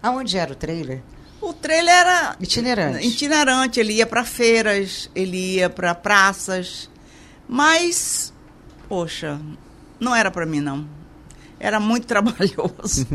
Aonde 0.02 0.38
era 0.38 0.52
o 0.52 0.56
trailer? 0.56 1.02
O 1.42 1.54
trailer 1.54 1.94
era 1.94 2.36
Itinerante. 2.40 3.08
itinerante, 3.08 3.80
ele 3.80 3.94
ia 3.94 4.06
para 4.06 4.24
feiras, 4.24 5.10
ele 5.16 5.56
ia 5.56 5.70
para 5.70 5.94
praças, 5.96 6.90
mas 7.48 8.32
poxa, 8.88 9.40
não 10.00 10.16
era 10.16 10.30
para 10.30 10.46
mim 10.46 10.60
não. 10.62 10.88
Era 11.60 11.80
muito 11.80 12.06
trabalhoso. 12.08 13.08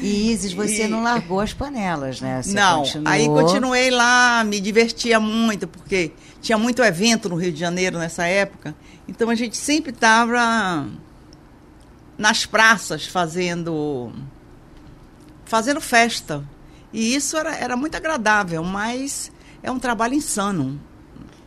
E 0.00 0.30
Isis, 0.32 0.52
você 0.52 0.84
E- 0.84 0.88
não 0.88 1.02
largou 1.02 1.40
as 1.40 1.52
panelas, 1.52 2.20
né? 2.20 2.40
Você 2.42 2.52
não, 2.54 2.78
continuou. 2.82 3.12
aí 3.12 3.26
continuei 3.26 3.90
lá, 3.90 4.42
me 4.44 4.60
divertia 4.60 5.18
muito, 5.20 5.66
porque 5.68 6.12
tinha 6.40 6.56
muito 6.56 6.82
evento 6.82 7.28
no 7.28 7.36
Rio 7.36 7.52
de 7.52 7.58
Janeiro 7.60 7.98
nessa 7.98 8.24
época. 8.26 8.74
Então 9.08 9.28
a 9.28 9.34
gente 9.34 9.56
sempre 9.56 9.90
estava 9.90 10.86
nas 12.16 12.46
praças 12.46 13.06
fazendo 13.06 14.12
fazendo 15.44 15.80
festa. 15.80 16.44
E 16.92 17.14
isso 17.14 17.36
era, 17.36 17.54
era 17.56 17.76
muito 17.76 17.96
agradável, 17.96 18.62
mas 18.62 19.30
é 19.62 19.70
um 19.70 19.78
trabalho 19.78 20.14
insano. 20.14 20.80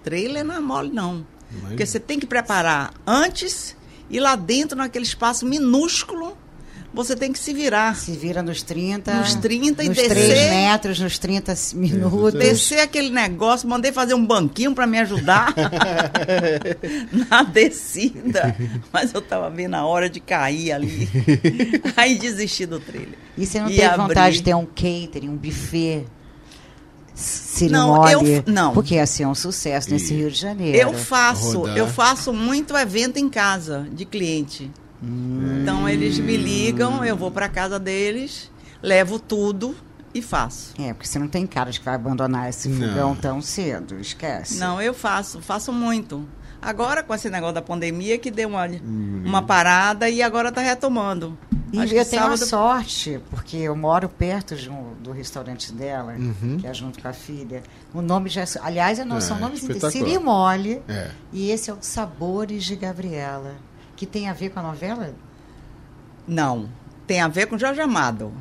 Trailer 0.03 0.43
não 0.43 0.55
é 0.55 0.59
mole, 0.59 0.89
não. 0.89 1.25
Porque 1.61 1.85
você 1.85 1.99
tem 1.99 2.19
que 2.19 2.25
preparar 2.25 2.93
antes 3.05 3.75
e 4.09 4.19
lá 4.19 4.35
dentro, 4.35 4.77
naquele 4.77 5.05
espaço 5.05 5.45
minúsculo, 5.45 6.37
você 6.97 7.15
tem 7.15 7.31
que 7.31 7.39
se 7.39 7.53
virar. 7.53 7.95
Se 7.95 8.11
vira 8.11 8.41
nos 8.43 8.61
30. 8.61 9.13
Nos 9.13 9.35
30 9.35 9.83
e 9.83 9.87
nos 9.87 9.95
descer. 9.97 10.09
3 10.09 10.49
metros, 10.49 10.99
nos 10.99 11.17
30 11.17 11.53
minutos. 11.75 12.33
Descer 12.39 12.79
aquele 12.79 13.09
negócio, 13.09 13.67
mandei 13.69 13.91
fazer 13.91 14.13
um 14.13 14.25
banquinho 14.25 14.73
para 14.75 14.85
me 14.85 14.99
ajudar 14.99 15.53
na 17.29 17.43
descida. 17.43 18.55
Mas 18.91 19.13
eu 19.13 19.21
tava 19.21 19.49
vendo 19.49 19.75
a 19.75 19.85
hora 19.85 20.09
de 20.09 20.19
cair 20.19 20.71
ali. 20.71 21.07
Aí 21.95 22.17
desisti 22.17 22.65
do 22.65 22.79
trailer. 22.79 23.15
E 23.37 23.45
você 23.45 23.59
não 23.59 23.69
E 23.69 23.75
teve 23.75 23.85
abri. 23.85 24.01
vontade 24.07 24.35
de 24.37 24.43
ter 24.43 24.55
um 24.55 24.65
catering, 24.65 25.29
um 25.29 25.37
buffet? 25.37 26.05
Não, 27.09 27.23
Cirimole? 27.23 28.11
eu- 28.13 28.43
não. 28.45 28.73
Porque 28.73 28.93
ia 28.95 29.05
ser 29.07 29.25
um 29.25 29.33
sucesso 29.33 29.89
nesse 29.89 30.13
E- 30.13 30.17
Rio 30.17 30.29
de 30.31 30.37
Janeiro. 30.39 30.77
Eu 30.77 30.93
faço, 30.93 31.59
Rodar. 31.61 31.77
eu 31.77 31.87
faço 31.87 32.31
muito 32.31 32.77
evento 32.77 33.17
em 33.17 33.27
casa 33.27 33.87
de 33.91 34.05
cliente. 34.05 34.69
Então 35.01 35.87
eles 35.87 36.17
me 36.19 36.35
ligam, 36.37 37.03
eu 37.05 37.15
vou 37.15 37.29
para 37.31 37.47
casa 37.47 37.79
deles, 37.79 38.51
levo 38.81 39.19
tudo 39.19 39.75
e 40.13 40.21
faço. 40.21 40.73
É, 40.79 40.93
porque 40.93 41.07
você 41.07 41.19
não 41.19 41.27
tem 41.27 41.45
cara 41.45 41.71
de 41.71 41.79
que 41.79 41.85
vai 41.85 41.95
abandonar 41.95 42.49
esse 42.49 42.67
Não. 42.69 42.87
fogão 42.87 43.15
tão 43.15 43.41
cedo, 43.41 43.99
esquece. 43.99 44.57
Não, 44.57 44.81
eu 44.81 44.93
faço, 44.93 45.41
faço 45.41 45.71
muito. 45.71 46.27
Agora, 46.59 47.03
com 47.03 47.13
esse 47.13 47.29
negócio 47.29 47.53
da 47.53 47.61
pandemia, 47.61 48.17
que 48.17 48.31
deu 48.31 48.49
uma, 48.49 48.65
uma 49.23 49.43
parada 49.43 50.09
e 50.09 50.23
agora 50.23 50.49
está 50.49 50.59
retomando. 50.61 51.37
E 51.71 51.79
Acho 51.79 51.93
eu 51.93 52.03
que 52.03 52.09
tenho 52.09 52.21
sábado- 52.23 52.45
sorte, 52.45 53.19
porque 53.29 53.57
eu 53.57 53.75
moro 53.75 54.09
perto 54.09 54.55
de 54.55 54.69
um- 54.69 54.93
do 55.03 55.11
restaurante 55.11 55.71
dela, 55.71 56.13
Uhum. 56.13 56.57
que 56.59 56.65
é 56.65 56.73
junto 56.73 56.99
com 56.99 57.07
a 57.07 57.13
filha. 57.13 57.61
O 57.93 58.01
nome 58.01 58.29
já. 58.29 58.41
é- 58.41 58.47
Aliás, 58.61 58.97
não, 59.05 59.17
Ah, 59.17 59.21
são 59.21 59.37
nomes 59.39 59.61
espetacular. 59.61 59.91
Cirimole. 59.91 60.81
É. 60.87 61.11
E 61.31 61.51
esse 61.51 61.69
é 61.69 61.73
o 61.73 61.77
Sabores 61.81 62.63
de 62.63 62.75
Gabriela. 62.75 63.53
Que 63.97 64.05
tem 64.05 64.29
a 64.29 64.33
ver 64.33 64.51
com 64.51 64.59
a 64.59 64.63
novela? 64.63 65.13
Não, 66.25 66.69
tem 67.05 67.19
a 67.19 67.27
ver 67.27 67.47
com 67.47 67.57
Jorge 67.57 67.81
Amado. 67.81 68.31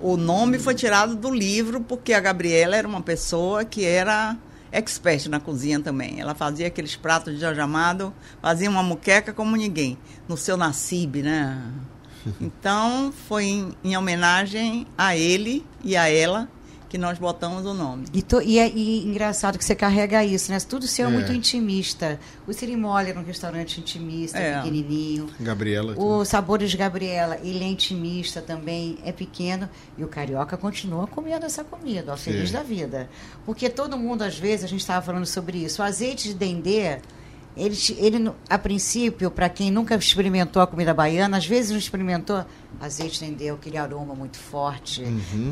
O 0.00 0.16
nome 0.16 0.58
foi 0.58 0.74
tirado 0.74 1.14
do 1.14 1.30
livro 1.32 1.80
porque 1.80 2.12
a 2.12 2.20
Gabriela 2.20 2.74
era 2.74 2.88
uma 2.88 3.00
pessoa 3.00 3.64
que 3.64 3.84
era 3.84 4.36
expert 4.72 5.28
na 5.28 5.38
cozinha 5.38 5.78
também. 5.80 6.18
Ela 6.20 6.34
fazia 6.34 6.66
aqueles 6.66 6.96
pratos 6.96 7.34
de 7.34 7.40
Jorge 7.40 7.60
Amado, 7.60 8.12
fazia 8.42 8.68
uma 8.68 8.82
muqueca 8.82 9.32
como 9.32 9.54
ninguém, 9.54 9.96
no 10.26 10.36
seu 10.36 10.56
nascibe, 10.56 11.22
né? 11.22 11.62
Então, 12.40 13.12
foi 13.28 13.44
em, 13.44 13.72
em 13.84 13.96
homenagem 13.96 14.84
a 14.98 15.16
ele 15.16 15.64
e 15.84 15.96
a 15.96 16.08
ela 16.08 16.48
que 16.88 16.96
nós 16.96 17.18
botamos 17.18 17.66
o 17.66 17.74
nome. 17.74 18.06
E, 18.12 18.22
to- 18.22 18.40
e 18.40 18.58
é 18.58 18.68
e 18.68 19.04
engraçado 19.04 19.58
que 19.58 19.64
você 19.64 19.74
carrega 19.74 20.24
isso, 20.24 20.52
né? 20.52 20.58
Tudo 20.60 20.86
seu 20.86 21.06
é, 21.08 21.10
É. 21.10 21.12
muito 21.12 21.32
intimista. 21.32 22.18
O 22.46 22.52
Cirimole 22.52 23.10
era 23.10 23.18
um 23.18 23.24
restaurante 23.24 23.80
intimista, 23.80 24.38
É. 24.38 24.56
pequenininho. 24.58 25.28
Gabriela. 25.40 25.94
O 25.98 26.24
Sabores 26.24 26.70
de 26.70 26.76
Gabriela, 26.76 27.38
ele 27.42 27.64
é 27.64 27.66
intimista 27.68 28.40
também, 28.40 28.98
é 29.04 29.10
pequeno. 29.10 29.68
E 29.98 30.04
o 30.04 30.08
carioca 30.08 30.56
continua 30.56 31.06
comendo 31.06 31.44
essa 31.44 31.64
comida, 31.64 32.12
ó, 32.12 32.16
feliz 32.16 32.48
Sim. 32.50 32.54
da 32.54 32.62
vida. 32.62 33.10
Porque 33.44 33.68
todo 33.68 33.96
mundo, 33.98 34.22
às 34.22 34.38
vezes, 34.38 34.64
a 34.64 34.68
gente 34.68 34.80
estava 34.80 35.04
falando 35.04 35.26
sobre 35.26 35.58
isso. 35.58 35.82
O 35.82 35.84
azeite 35.84 36.28
de 36.28 36.34
dendê 36.34 36.98
Ele, 37.56 37.74
ele 37.96 38.30
a 38.50 38.58
princípio, 38.58 39.30
para 39.30 39.48
quem 39.48 39.70
nunca 39.70 39.94
experimentou 39.94 40.60
a 40.60 40.66
comida 40.66 40.92
baiana, 40.92 41.38
às 41.38 41.46
vezes 41.46 41.70
não 41.70 41.78
experimentou, 41.78 42.44
azeite 42.78 43.24
entendeu 43.24 43.54
aquele 43.54 43.78
aroma 43.78 44.14
muito 44.14 44.36
forte. 44.36 45.02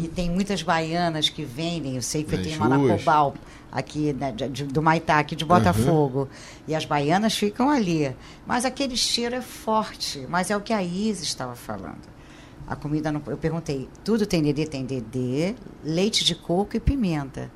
E 0.05 0.09
tem 0.09 0.29
muitas 0.31 0.63
baianas 0.63 1.31
que 1.31 1.43
vendem, 1.45 1.97
eu 1.97 2.03
sei 2.03 2.23
que 2.23 2.37
tem 2.37 2.57
uma 2.57 2.69
na. 2.69 2.77
Cobal, 2.99 3.35
aqui 3.73 4.13
né, 4.13 4.33
de- 4.33 4.65
do 4.65 4.83
Maitá, 4.83 5.19
aqui 5.19 5.35
de 5.35 5.45
Botafogo. 5.47 6.29
E 6.69 6.75
as 6.75 6.85
baianas 6.85 7.35
ficam 7.39 7.71
ali. 7.71 8.15
Mas 8.47 8.67
aquele 8.67 8.97
cheiro 8.99 9.35
é 9.37 9.41
forte, 9.41 10.27
mas 10.29 10.51
é 10.51 10.57
o 10.57 10.61
que 10.61 10.75
a 10.75 10.83
Isa 10.83 11.23
estava 11.23 11.55
falando. 11.57 12.13
A 12.67 12.77
comida, 12.77 13.11
não, 13.11 13.23
eu 13.27 13.37
perguntei, 13.39 13.89
tudo 14.05 14.27
tem 14.27 14.43
dedê? 14.43 14.67
Tem 14.67 14.85
dedê, 14.85 15.55
leite 15.83 16.23
de 16.23 16.35
coco 16.35 16.77
e 16.77 16.81
pimenta. 16.81 17.51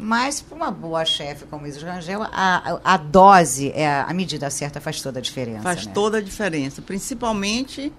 Mas 0.00 0.40
para 0.40 0.56
uma 0.56 0.70
boa 0.70 1.04
chefe 1.04 1.44
como 1.46 1.66
Isa 1.66 1.84
Rangel, 1.84 2.22
a, 2.22 2.28
a, 2.32 2.94
a 2.94 2.96
dose, 2.96 3.72
é 3.74 3.86
a, 3.86 4.04
a 4.04 4.14
medida 4.14 4.48
certa 4.48 4.80
faz 4.80 5.02
toda 5.02 5.18
a 5.18 5.22
diferença. 5.22 5.62
Faz 5.62 5.86
né? 5.86 5.92
toda 5.92 6.18
a 6.18 6.20
diferença, 6.20 6.80
principalmente 6.80 7.92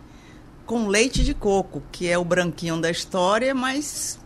com 0.66 0.88
leite 0.88 1.24
de 1.24 1.34
coco, 1.34 1.84
que 1.92 2.08
é 2.08 2.18
o 2.18 2.24
branquinho 2.24 2.80
da 2.80 2.90
história, 2.90 3.54
mas 3.54 4.20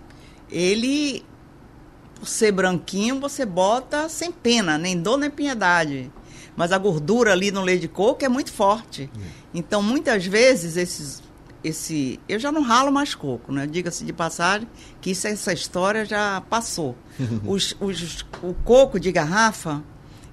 ele, 0.51 1.25
por 2.15 2.27
ser 2.27 2.51
branquinho, 2.51 3.19
você 3.19 3.45
bota 3.45 4.07
sem 4.07 4.31
pena, 4.31 4.77
nem 4.77 5.01
dor 5.01 5.17
nem 5.17 5.31
piedade. 5.31 6.11
Mas 6.55 6.71
a 6.71 6.77
gordura 6.77 7.31
ali 7.31 7.49
no 7.49 7.61
leite 7.61 7.81
de 7.81 7.87
coco 7.87 8.23
é 8.23 8.29
muito 8.29 8.51
forte. 8.51 9.09
Então, 9.53 9.81
muitas 9.81 10.25
vezes, 10.25 10.77
esses, 10.77 11.23
esse. 11.63 12.19
Eu 12.27 12.39
já 12.39 12.51
não 12.51 12.61
ralo 12.61 12.91
mais 12.91 13.15
coco, 13.15 13.51
né? 13.51 13.65
Diga-se 13.67 14.03
de 14.05 14.11
passagem 14.13 14.67
que 15.01 15.11
isso, 15.11 15.27
essa 15.27 15.53
história 15.53 16.05
já 16.05 16.41
passou. 16.49 16.95
Os- 17.45 17.75
os- 17.79 18.25
o 18.41 18.53
coco 18.53 18.99
de 18.99 19.11
garrafa, 19.11 19.83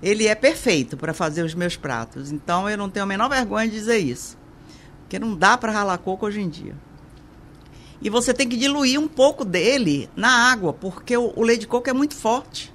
ele 0.02 0.26
é 0.26 0.34
perfeito 0.34 0.96
para 0.96 1.12
fazer 1.14 1.42
os 1.44 1.54
meus 1.54 1.76
pratos. 1.76 2.32
Então, 2.32 2.68
eu 2.68 2.76
não 2.78 2.88
tenho 2.90 3.04
a 3.04 3.06
menor 3.06 3.28
vergonha 3.28 3.68
de 3.68 3.74
dizer 3.74 3.98
isso. 3.98 4.36
Porque 5.02 5.18
não 5.18 5.34
dá 5.34 5.56
para 5.58 5.72
ralar 5.72 5.98
coco 5.98 6.26
hoje 6.26 6.40
em 6.40 6.48
dia. 6.48 6.74
E 8.02 8.08
você 8.08 8.32
tem 8.32 8.48
que 8.48 8.56
diluir 8.56 8.98
um 8.98 9.06
pouco 9.08 9.44
dele 9.44 10.08
na 10.16 10.50
água, 10.50 10.72
porque 10.72 11.14
o, 11.16 11.32
o 11.36 11.42
leite 11.42 11.60
de 11.62 11.66
coco 11.66 11.90
é 11.90 11.92
muito 11.92 12.14
forte. 12.14 12.72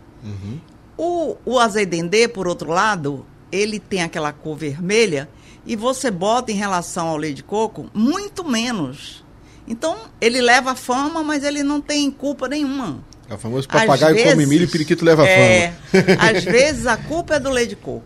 O, 0.97 1.35
o 1.45 1.59
azeitendê, 1.59 2.27
por 2.27 2.47
outro 2.47 2.69
lado, 2.69 3.25
ele 3.51 3.79
tem 3.79 4.03
aquela 4.03 4.31
cor 4.31 4.55
vermelha 4.55 5.27
e 5.65 5.75
você 5.75 6.11
bota 6.11 6.51
em 6.51 6.55
relação 6.55 7.07
ao 7.07 7.17
leite 7.17 7.37
de 7.37 7.43
coco 7.43 7.89
muito 7.93 8.43
menos. 8.43 9.23
Então, 9.67 9.97
ele 10.21 10.41
leva 10.41 10.75
fama, 10.75 11.23
mas 11.23 11.43
ele 11.43 11.63
não 11.63 11.81
tem 11.81 12.11
culpa 12.11 12.47
nenhuma. 12.47 13.03
É 13.27 13.33
o 13.33 13.37
famoso 13.37 13.67
papagaio 13.67 14.15
come 14.15 14.35
vezes- 14.35 14.47
milho 14.47 14.63
e 14.65 14.67
periquito 14.67 15.03
leva 15.03 15.27
é, 15.27 15.73
fama. 15.91 16.03
Às 16.37 16.43
vezes 16.43 16.85
a 16.85 16.95
culpa 16.95 17.35
é 17.35 17.39
do 17.39 17.49
leite 17.49 17.69
de 17.69 17.75
coco. 17.77 18.05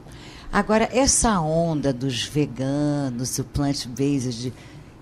Agora, 0.52 0.90
essa 0.92 1.40
onda 1.42 1.92
dos 1.94 2.24
veganos, 2.24 3.36
do 3.36 3.44
plant-based 3.44 4.54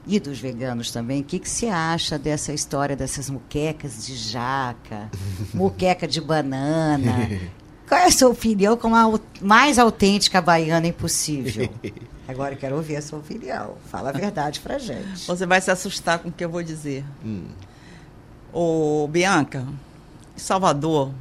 e 0.06 0.20
dos 0.20 0.40
veganos 0.40 0.92
também, 0.92 1.22
o 1.22 1.24
que, 1.24 1.40
que 1.40 1.48
você 1.50 1.68
acha 1.68 2.18
dessa 2.18 2.52
história 2.52 2.96
dessas 2.96 3.30
muquecas 3.30 4.06
de 4.06 4.16
jaca, 4.16 5.10
muqueca 5.54 6.08
de 6.08 6.20
banana? 6.20 7.30
Qual 7.88 8.02
é 8.02 8.08
a 8.08 8.12
sua 8.12 8.30
opinião 8.30 8.76
como 8.76 8.96
a 8.96 9.18
mais 9.40 9.80
autêntica 9.80 10.42
baiana 10.42 10.88
impossível? 10.88 11.70
Agora 12.28 12.54
eu 12.54 12.58
quero 12.58 12.76
ouvir 12.76 12.98
a 12.98 13.02
sua 13.02 13.20
opinião. 13.20 13.76
Fala 13.90 14.10
a 14.10 14.12
verdade 14.12 14.60
pra 14.60 14.78
gente. 14.78 15.26
Você 15.26 15.46
vai 15.46 15.62
se 15.62 15.72
assustar 15.72 16.20
com 16.20 16.30
o 16.30 16.32
que 16.32 16.44
eu 16.44 16.50
vou 16.50 16.62
dizer. 16.62 17.06
Ô, 18.52 19.08
Bianca, 19.08 19.66
em 20.36 20.40
Salvador, 20.40 21.12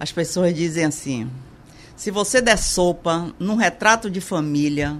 as 0.00 0.10
pessoas 0.10 0.54
dizem 0.54 0.84
assim: 0.84 1.30
se 1.96 2.10
você 2.10 2.40
der 2.40 2.56
sopa 2.56 3.32
num 3.38 3.56
retrato 3.56 4.10
de 4.10 4.20
família, 4.20 4.96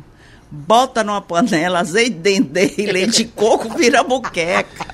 bota 0.51 1.03
numa 1.03 1.23
panela 1.23 1.81
azeite 1.81 2.11
de 2.11 2.19
dendê 2.19 2.75
e 2.77 2.87
leite 2.87 3.25
de 3.25 3.25
coco, 3.25 3.77
vira 3.77 4.03
muqueca. 4.03 4.87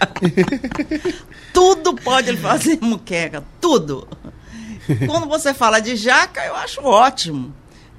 tudo 1.52 1.94
pode 1.96 2.36
fazer 2.36 2.78
muqueca, 2.80 3.42
tudo. 3.60 4.06
Quando 5.06 5.26
você 5.28 5.52
fala 5.52 5.80
de 5.80 5.96
jaca, 5.96 6.44
eu 6.46 6.54
acho 6.54 6.80
ótimo. 6.80 7.52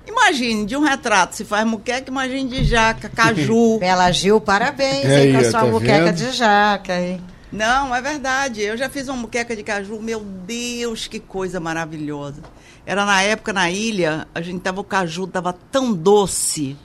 Imagine, 0.09 0.65
de 0.65 0.75
um 0.75 0.81
retrato 0.81 1.35
se 1.35 1.45
faz 1.45 1.65
muqueca, 1.67 2.09
imagine 2.09 2.49
de 2.49 2.63
jaca, 2.63 3.07
caju. 3.15 3.77
Bela 3.79 4.11
Gil, 4.11 4.41
parabéns 4.41 5.05
É 5.05 5.25
hein, 5.25 5.31
com 5.33 5.37
aí, 5.39 5.45
a 5.45 5.51
sua 5.51 5.59
tá 5.61 5.65
muqueca 5.67 6.05
vendo? 6.05 6.15
de 6.15 6.31
jaca, 6.31 6.99
hein? 6.99 7.21
Não, 7.51 7.95
é 7.95 8.01
verdade. 8.01 8.61
Eu 8.61 8.75
já 8.77 8.89
fiz 8.89 9.07
uma 9.07 9.17
muqueca 9.17 9.55
de 9.55 9.63
caju. 9.63 9.99
Meu 9.99 10.19
Deus, 10.19 11.07
que 11.07 11.19
coisa 11.19 11.59
maravilhosa. 11.59 12.41
Era 12.85 13.05
na 13.05 13.21
época 13.21 13.53
na 13.53 13.69
ilha, 13.69 14.27
a 14.33 14.41
gente 14.41 14.61
tava 14.61 14.81
o 14.81 14.83
caju 14.83 15.27
tava 15.27 15.53
tão 15.71 15.93
doce. 15.93 16.75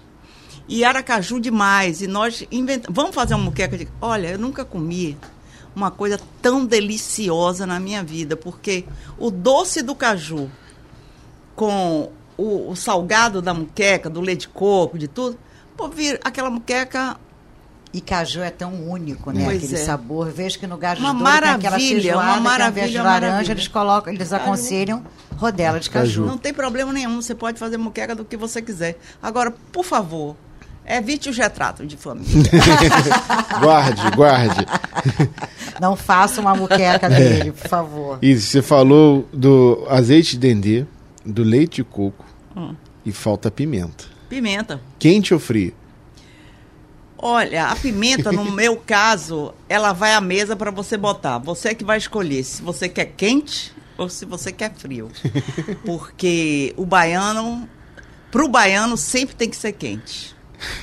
E 0.69 0.83
era 0.85 1.03
caju 1.03 1.39
demais. 1.41 2.01
E 2.01 2.07
nós 2.07 2.47
inventamos. 2.51 2.95
Vamos 2.97 3.15
fazer 3.15 3.35
uma 3.35 3.45
muqueca 3.45 3.77
de. 3.77 3.89
Olha, 4.01 4.29
eu 4.29 4.39
nunca 4.39 4.65
comi 4.65 5.17
uma 5.77 5.91
coisa 5.91 6.19
tão 6.41 6.65
deliciosa 6.65 7.67
na 7.67 7.79
minha 7.81 8.03
vida, 8.03 8.37
porque 8.37 8.85
o 9.19 9.31
doce 9.31 9.83
do 9.83 9.95
caju 9.95 10.51
com 11.55 12.11
o, 12.37 12.71
o 12.71 12.77
salgado 12.77 13.41
da 13.43 13.53
muqueca, 13.55 14.09
do 14.11 14.21
leite 14.21 14.41
de 14.43 14.49
coco, 14.49 14.99
de 14.99 15.09
tudo, 15.09 15.39
pô, 15.77 15.89
vir 15.89 16.21
aquela 16.25 16.51
muqueca 16.51 17.17
E 17.93 18.01
caju 18.01 18.41
é 18.43 18.51
tão 18.51 18.73
único, 18.91 19.31
né? 19.31 19.45
Pois 19.45 19.63
Aquele 19.63 19.81
é. 19.81 19.85
sabor. 19.85 20.29
Vejo 20.31 20.59
que 20.59 20.67
no 20.67 20.77
Gás 20.77 20.99
Uma 20.99 21.13
de 21.13 21.19
Douro 21.19 21.31
tem 21.33 21.39
aquela 21.39 21.59
maravilha, 21.59 22.01
feijoada, 22.03 22.19
uma 22.19 22.25
que 22.25 22.31
ao 22.31 22.41
invés 22.41 22.59
maravilha, 22.59 22.89
de 22.91 22.97
uma 22.99 23.05
laranja, 23.05 23.27
maravilha. 23.33 23.53
eles 23.53 23.69
colocam, 23.69 24.13
eles 24.13 24.29
Caju. 24.31 24.43
aconselham 24.43 25.03
rodela 25.37 25.79
de 25.79 25.89
Caju. 25.91 26.07
caju. 26.23 26.27
Não 26.27 26.37
tem 26.39 26.53
problema 26.53 26.93
nenhum, 26.93 27.23
você 27.23 27.35
pode 27.37 27.57
fazer 27.59 27.77
muqueca 27.77 28.15
do 28.17 28.25
que 28.25 28.37
você 28.37 28.61
quiser. 28.61 28.99
Agora, 29.23 29.53
por 29.71 29.85
favor, 29.85 30.35
evite 30.85 31.29
os 31.31 31.37
retratos 31.39 31.87
de 31.87 31.97
família. 31.97 32.51
Guarde, 33.61 34.11
guarde. 34.17 34.67
Não 35.81 35.95
faça 35.97 36.41
uma 36.41 36.55
É. 36.55 36.59
muqueca 36.59 37.09
dele, 37.09 37.53
por 37.53 37.69
favor. 37.69 38.19
Isso, 38.21 38.49
você 38.49 38.61
falou 38.63 39.29
do 39.33 39.87
azeite 39.89 40.33
de 40.33 40.39
dendê, 40.39 40.85
do 41.25 41.43
leite 41.43 41.77
de 41.77 41.85
coco 41.85 42.25
Hum. 42.57 42.75
e 43.05 43.11
falta 43.13 43.51
pimenta. 43.51 44.05
Pimenta. 44.29 44.81
Quente 44.99 45.35
ou 45.35 45.41
frio? 45.41 45.75
Olha, 47.19 47.69
a 47.69 47.77
pimenta, 47.77 48.31
no 48.31 48.45
meu 48.53 48.77
caso, 48.77 49.55
ela 49.69 49.93
vai 49.93 50.15
à 50.15 50.21
mesa 50.21 50.55
para 50.55 50.71
você 50.71 50.97
botar. 50.97 51.39
Você 51.39 51.69
é 51.69 51.75
que 51.75 51.85
vai 51.85 51.99
escolher 51.99 52.45
se 52.45 52.63
você 52.63 52.89
quer 52.89 53.07
quente 53.07 53.73
ou 53.97 54.09
se 54.09 54.25
você 54.25 54.53
quer 54.53 54.73
frio. 54.75 55.11
Porque 55.85 56.75
o 56.77 56.85
baiano, 56.85 57.69
pro 58.31 58.49
baiano, 58.49 58.97
sempre 58.97 59.35
tem 59.35 59.49
que 59.49 59.57
ser 59.57 59.73
quente. 59.73 60.35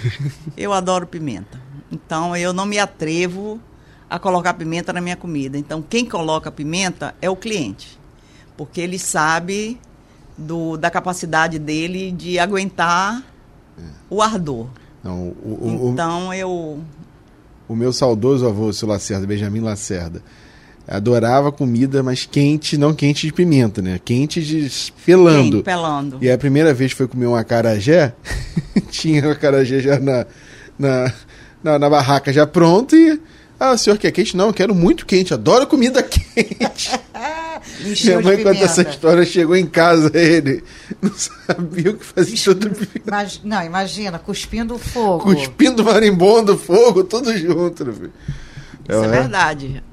Eu 0.58 0.74
adoro 0.74 1.06
pimenta. 1.08 1.62
Então, 1.92 2.36
eu 2.38 2.54
não 2.54 2.66
me 2.66 2.80
atrevo 2.80 3.60
a 4.10 4.18
colocar 4.18 4.54
pimenta 4.54 4.94
na 4.94 5.02
minha 5.02 5.18
comida. 5.18 5.58
Então, 5.58 5.82
quem 5.82 6.06
coloca 6.06 6.50
pimenta 6.50 7.14
é 7.22 7.30
o 7.30 7.36
cliente. 7.36 8.00
Porque 8.56 8.80
ele 8.80 8.98
sabe 8.98 9.78
do, 10.38 10.78
da 10.78 10.90
capacidade 10.90 11.58
dele 11.60 12.12
de 12.12 12.40
aguentar 12.40 13.24
o 14.10 14.22
ardor. 14.22 14.68
Não, 15.04 15.20
o, 15.30 15.36
o- 15.62 15.86
o- 15.88 15.92
Então, 15.94 16.34
eu 16.34 16.80
o 17.68 17.76
meu 17.76 17.94
saudoso 17.94 18.46
avô, 18.48 18.66
o 18.68 18.74
seu 18.74 18.88
Lacerda, 18.88 19.26
Benjamin 19.26 19.62
Lacerda, 19.62 20.22
adorava 20.88 21.52
comida, 21.52 22.04
mas 22.04 22.26
quente, 22.26 22.78
não 22.78 22.94
quente 22.94 23.26
de 23.26 23.32
pimenta, 23.34 23.82
né? 23.82 24.00
Quente 24.04 24.42
de 24.44 24.70
pelando. 25.06 25.58
Sim, 25.58 25.64
pelando. 25.64 26.18
E 26.22 26.30
a 26.30 26.38
primeira 26.38 26.74
vez 26.74 26.92
que 26.92 26.98
foi 26.98 27.08
comer 27.08 27.28
um 27.28 27.36
acarajé, 27.36 28.14
tinha 28.92 29.26
o 29.28 29.32
acarajé 29.32 29.80
já 29.80 30.00
na, 30.00 30.26
na, 30.78 31.14
na, 31.64 31.80
na 31.80 31.90
barraca 31.90 32.34
já 32.34 32.46
pronto 32.46 32.96
e... 32.96 33.20
Ah, 33.58 33.74
o 33.74 33.78
senhor 33.78 33.98
quer 34.00 34.12
quente? 34.12 34.36
Não, 34.36 34.48
eu 34.48 34.54
quero 34.54 34.74
muito 34.74 35.06
quente, 35.06 35.34
adoro 35.36 35.68
comida 35.68 36.02
quente. 36.04 36.90
Minha 37.84 38.22
mãe 38.22 38.44
conta 38.44 38.64
essa 38.64 38.82
história, 38.82 39.26
chegou 39.26 39.56
em 39.56 39.66
casa, 39.66 40.12
ele 40.14 40.64
não 41.02 41.12
sabia 41.14 41.92
o 41.92 41.98
que 41.98 42.06
fazer, 42.06 42.36
tudo 42.56 42.72
Mas, 43.10 43.42
não, 43.44 43.64
imagina, 43.64 44.20
cuspindo 44.20 44.78
fogo. 44.78 45.24
cuspindo 45.34 45.84
marimbondo, 45.84 46.58
fogo, 46.58 47.04
tudo 47.04 47.36
junto. 47.38 47.86
meu 47.86 47.94
filho. 47.94 48.14
Isso 48.90 49.04
é 49.04 49.06
É. 49.06 49.10
verdade. 49.10 49.84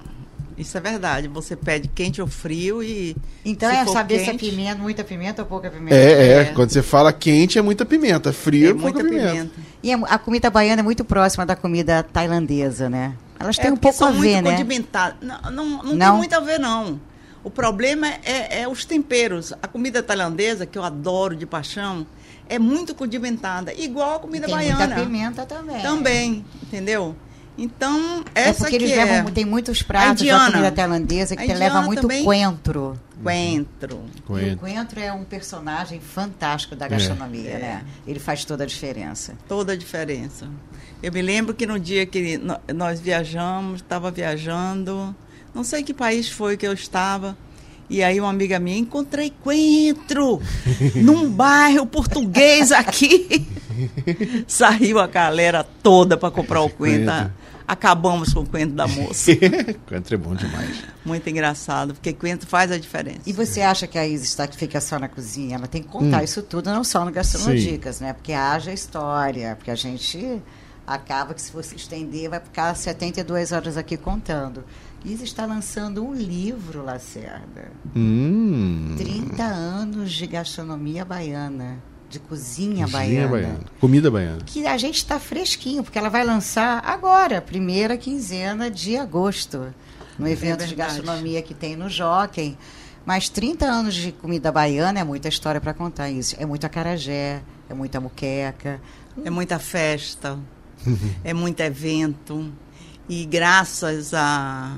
Isso 0.56 0.76
é 0.76 0.80
verdade. 0.80 1.28
Você 1.28 1.54
pede 1.54 1.86
quente 1.86 2.20
ou 2.20 2.26
frio 2.26 2.82
e. 2.82 3.14
Então 3.44 3.70
se 3.70 3.76
é 3.76 3.86
saber 3.86 4.18
se 4.18 4.22
é 4.24 4.26
quente, 4.32 4.50
pimenta, 4.50 4.74
muita 4.82 5.04
pimenta 5.04 5.42
ou 5.42 5.46
pouca 5.48 5.70
pimenta. 5.70 5.94
É, 5.94 6.10
é, 6.12 6.32
É. 6.40 6.44
quando 6.46 6.70
você 6.70 6.82
fala 6.82 7.12
quente 7.12 7.58
é 7.58 7.62
muita 7.62 7.84
pimenta, 7.84 8.32
frio 8.32 8.66
É 8.66 8.70
é 8.70 8.74
pouca 8.74 8.98
muita 8.98 9.08
pimenta. 9.08 9.30
pimenta. 9.30 9.50
E 9.84 9.92
a 9.92 10.18
comida 10.18 10.50
baiana 10.50 10.80
é 10.80 10.82
muito 10.82 11.04
próxima 11.04 11.46
da 11.46 11.54
comida 11.54 12.02
tailandesa, 12.02 12.90
né? 12.90 13.12
Elas 13.38 13.56
têm 13.56 13.68
é 13.68 13.72
um 13.72 13.76
pouco 13.76 14.04
a 14.04 14.10
ver, 14.10 14.16
muito 14.42 14.42
né? 14.46 14.50
condimentadas. 14.50 15.16
Não, 15.22 15.40
não, 15.52 15.64
não, 15.70 15.84
tem 15.90 15.96
Não? 15.96 16.16
muito 16.16 16.32
a 16.34 16.40
ver, 16.40 16.58
não. 16.58 17.00
O 17.44 17.50
problema 17.50 18.06
é, 18.24 18.62
é 18.62 18.68
os 18.68 18.84
temperos. 18.84 19.52
A 19.62 19.66
comida 19.68 20.02
tailandesa, 20.02 20.66
que 20.66 20.76
eu 20.78 20.82
adoro 20.82 21.34
de 21.36 21.46
paixão, 21.46 22.06
é 22.48 22.58
muito 22.58 22.94
condimentada. 22.94 23.72
Igual 23.72 24.16
a 24.16 24.18
comida 24.20 24.46
Tem 24.46 24.54
baiana. 24.54 24.86
muita 24.86 25.00
pimenta 25.02 25.46
também. 25.46 25.82
Também, 25.82 26.44
entendeu? 26.62 27.14
Então, 27.60 28.22
É 28.36 28.42
essa 28.50 28.60
porque 28.60 28.76
eles 28.76 28.90
que 28.90 28.96
levam, 28.96 29.14
é. 29.16 29.22
mu- 29.22 29.30
tem 29.32 29.44
muitos 29.44 29.82
pratos 29.82 30.08
da 30.20 30.24
indiana. 30.26 30.50
comida 30.52 30.70
tailandesa 30.70 31.34
que 31.36 31.52
leva 31.54 31.82
muito 31.82 32.02
também. 32.02 32.22
coentro. 32.24 32.98
Coentro. 33.20 34.00
E 34.14 34.18
o 34.20 34.22
Coentro. 34.22 34.58
coentro 34.58 35.00
é 35.00 35.12
um 35.12 35.24
personagem 35.24 35.98
fantástico 36.00 36.76
da 36.76 36.86
gastronomia, 36.86 37.50
É. 37.50 37.58
né? 37.58 37.84
Ele 38.06 38.20
faz 38.20 38.44
toda 38.44 38.62
a 38.62 38.66
diferença. 38.66 39.34
Toda 39.48 39.72
a 39.72 39.76
diferença. 39.76 40.48
Eu 41.02 41.12
me 41.12 41.20
lembro 41.20 41.52
que 41.52 41.66
no 41.66 41.80
dia 41.80 42.06
que 42.06 42.40
nós 42.72 43.00
viajamos, 43.00 43.80
estava 43.80 44.08
viajando, 44.08 45.14
não 45.58 45.64
sei 45.64 45.82
que 45.82 45.92
país 45.92 46.30
foi 46.30 46.56
que 46.56 46.64
eu 46.64 46.72
estava, 46.72 47.36
e 47.90 48.00
aí 48.00 48.20
uma 48.20 48.30
amiga 48.30 48.60
minha, 48.60 48.78
encontrei 48.78 49.32
coentro 49.42 50.40
num 50.94 51.28
bairro 51.28 51.84
português 51.84 52.70
aqui. 52.70 53.44
Saiu 54.46 55.00
a 55.00 55.08
galera 55.08 55.64
toda 55.82 56.16
para 56.16 56.30
comprar 56.30 56.60
o 56.60 56.70
coentro. 56.70 57.32
Acabamos 57.66 58.32
com 58.32 58.40
o 58.40 58.46
coentro 58.46 58.76
da 58.76 58.86
moça. 58.86 59.32
Coentro 59.86 60.14
é 60.14 60.16
bom 60.16 60.34
demais. 60.34 60.84
Muito 61.04 61.28
engraçado, 61.28 61.92
porque 61.92 62.14
coentro 62.14 62.48
faz 62.48 62.72
a 62.72 62.78
diferença. 62.78 63.20
E 63.26 63.32
você 63.32 63.60
acha 63.60 63.86
que 63.86 63.98
a 63.98 64.06
Isis 64.06 64.34
tá, 64.34 64.48
fica 64.48 64.80
só 64.80 64.98
na 64.98 65.06
cozinha? 65.06 65.56
Ela 65.56 65.66
tem 65.66 65.82
que 65.82 65.88
contar 65.88 66.24
isso 66.24 66.40
tudo, 66.40 66.70
não 66.70 66.82
só 66.82 67.04
no 67.04 67.10
Gastronodicas, 67.10 68.00
né? 68.00 68.14
Porque 68.14 68.32
haja 68.32 68.72
história, 68.72 69.54
porque 69.54 69.70
a 69.70 69.74
gente 69.74 70.40
acaba 70.86 71.34
que 71.34 71.42
se 71.42 71.52
você 71.52 71.74
estender 71.74 72.30
vai 72.30 72.40
ficar 72.40 72.74
72 72.74 73.52
horas 73.52 73.76
aqui 73.76 73.98
contando. 73.98 74.64
Isis 75.04 75.22
está 75.28 75.46
lançando 75.46 76.04
um 76.04 76.12
livro, 76.12 76.84
Lacerda. 76.84 77.70
Hum. 77.94 78.94
30 78.98 79.42
anos 79.44 80.12
de 80.12 80.26
gastronomia 80.26 81.04
baiana, 81.04 81.78
de 82.10 82.18
cozinha, 82.18 82.84
Cozinha 82.84 82.88
baiana. 82.88 83.28
baiana. 83.28 83.60
Comida 83.80 84.10
baiana. 84.10 84.38
Que 84.44 84.66
a 84.66 84.76
gente 84.76 84.96
está 84.96 85.18
fresquinho, 85.20 85.84
porque 85.84 85.98
ela 85.98 86.08
vai 86.08 86.24
lançar 86.24 86.82
agora, 86.84 87.40
primeira 87.40 87.96
quinzena 87.96 88.70
de 88.70 88.96
agosto, 88.96 89.72
no 90.18 90.26
evento 90.28 90.66
de 90.66 90.74
É 90.74 90.76
gastronomia 90.76 91.42
que 91.42 91.54
tem 91.54 91.76
no 91.76 91.88
Jockey. 91.88 92.56
Mas 93.06 93.28
30 93.28 93.64
anos 93.64 93.94
de 93.94 94.12
comida 94.12 94.50
baiana 94.52 95.00
é 95.00 95.04
muita 95.04 95.28
história 95.28 95.60
para 95.60 95.72
contar 95.72 96.10
isso. 96.10 96.34
É 96.38 96.44
muito 96.44 96.66
acarajé, 96.66 97.40
é 97.68 97.74
muita 97.74 98.00
muqueca. 98.00 98.80
É 99.24 99.30
muita 99.30 99.58
festa, 99.58 100.38
é 101.24 101.32
muito 101.32 101.60
evento. 101.60 102.52
E 103.08 103.24
graças 103.24 104.12
a, 104.12 104.76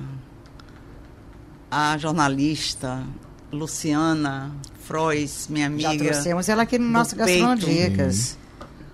a 1.71 1.99
jornalista 1.99 3.05
Luciana 3.53 4.55
Frois, 4.85 5.49
minha 5.49 5.67
Já 5.79 5.89
amiga, 5.91 6.05
trouxemos 6.13 6.49
ela 6.49 6.63
aqui 6.63 6.79
no 6.79 6.89
nosso 6.89 7.17
peito. 7.17 7.45
Gastronodicas. 7.45 8.39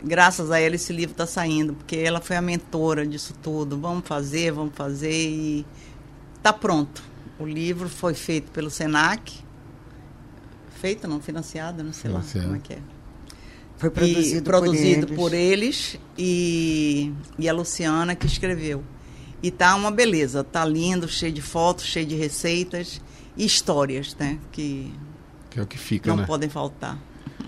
graças 0.03 0.51
a 0.51 0.59
ela 0.59 0.75
esse 0.75 0.93
livro 0.93 1.13
está 1.13 1.27
saindo, 1.27 1.75
porque 1.75 1.97
ela 1.97 2.21
foi 2.21 2.37
a 2.37 2.43
mentora 2.43 3.07
disso 3.07 3.35
tudo. 3.43 3.79
Vamos 3.79 4.07
fazer, 4.07 4.53
vamos 4.53 4.75
fazer 4.75 5.13
e 5.13 5.67
está 6.37 6.53
pronto. 6.53 7.03
O 7.39 7.45
livro 7.45 7.89
foi 7.91 8.15
feito 8.15 8.51
pelo 8.51 8.71
Senac, 8.71 9.35
feito 10.81 11.07
não 11.07 11.21
financiado, 11.21 11.85
não 11.85 11.93
sei 11.93 12.11
lá 12.11 12.23
Financiado. 12.23 12.47
como 12.47 12.57
é 12.57 12.61
que 12.61 12.73
é. 12.73 12.79
Foi 13.77 13.91
E 13.91 13.93
produzido, 13.93 14.43
produzido 14.43 15.07
por, 15.09 15.17
por 15.17 15.35
eles. 15.35 15.95
eles, 15.95 16.01
e, 16.17 17.13
e 17.39 17.47
a 17.47 17.53
Luciana 17.53 18.15
que 18.15 18.27
escreveu. 18.27 18.83
E 19.47 19.51
tá 19.53 19.77
uma 19.77 19.93
beleza, 19.93 20.43
tá 20.43 20.65
lindo, 20.65 21.07
cheio 21.07 21.33
de 21.33 21.41
fotos, 21.41 21.85
cheio 21.85 22.05
de 22.05 22.17
receitas 22.17 23.01
e 23.37 23.47
histórias, 23.47 24.13
né? 24.19 24.41
Que 24.51 24.93
Que 25.49 25.61
é 25.61 25.63
o 25.63 25.67
que 25.69 25.79
fica, 25.79 26.11
não 26.11 26.17
né? 26.17 26.27
podem 26.27 26.49
faltar. 26.49 26.99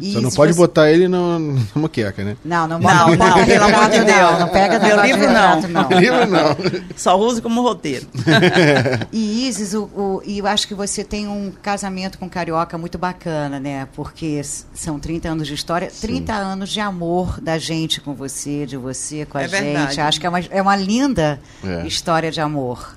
E 0.00 0.12
Só 0.12 0.20
não 0.20 0.30
pode 0.30 0.52
você- 0.52 0.58
botar 0.60 0.92
ele 0.92 1.08
no, 1.08 1.38
na 1.40 1.60
moqueca, 1.74 2.22
né? 2.22 2.36
Não, 2.44 2.68
não, 2.68 2.78
Não, 2.78 2.86
bota 3.16 3.36
não, 3.38 3.44
pelo 3.46 3.64
amor 3.64 3.90
de 3.90 4.04
Deus. 4.04 4.06
Não, 4.08 4.38
não 4.40 4.48
pega 4.48 4.78
Meu 4.78 5.02
livro, 5.02 5.20
não. 5.22 5.60
retrato, 5.60 5.68
não. 5.68 5.88
Livro 6.00 6.26
não. 6.26 6.56
Só 6.96 7.18
use 7.18 7.42
como 7.42 7.62
roteiro. 7.62 8.06
E 9.12 9.48
Isis, 9.48 9.74
o, 9.74 9.84
o- 9.84 10.22
e 10.24 10.38
eu 10.38 10.46
acho 10.46 10.68
que 10.68 10.74
você 10.74 11.02
tem 11.02 11.26
um 11.26 11.50
casamento 11.62 12.18
com 12.18 12.28
carioca 12.28 12.78
muito 12.78 12.96
bacana, 12.98 13.58
né? 13.58 13.88
Porque 13.94 14.40
são 14.72 14.98
30 15.00 15.28
anos 15.30 15.48
de 15.48 15.54
história, 15.54 15.90
30 16.00 16.32
anos 16.32 16.68
de 16.70 16.78
amor 16.80 17.40
da 17.40 17.58
gente 17.58 18.00
com 18.00 18.14
você, 18.14 18.66
de 18.66 18.76
você 18.76 19.24
com 19.26 19.38
a 19.38 19.42
É 19.42 19.48
gente. 19.48 19.60
verdade. 19.62 20.00
Acho 20.00 20.20
que 20.20 20.26
é 20.26 20.28
uma, 20.28 20.38
é 20.40 20.62
uma 20.62 20.76
linda 20.76 21.40
É. 21.64 21.86
história 21.86 22.30
de 22.30 22.40
amor. 22.40 22.96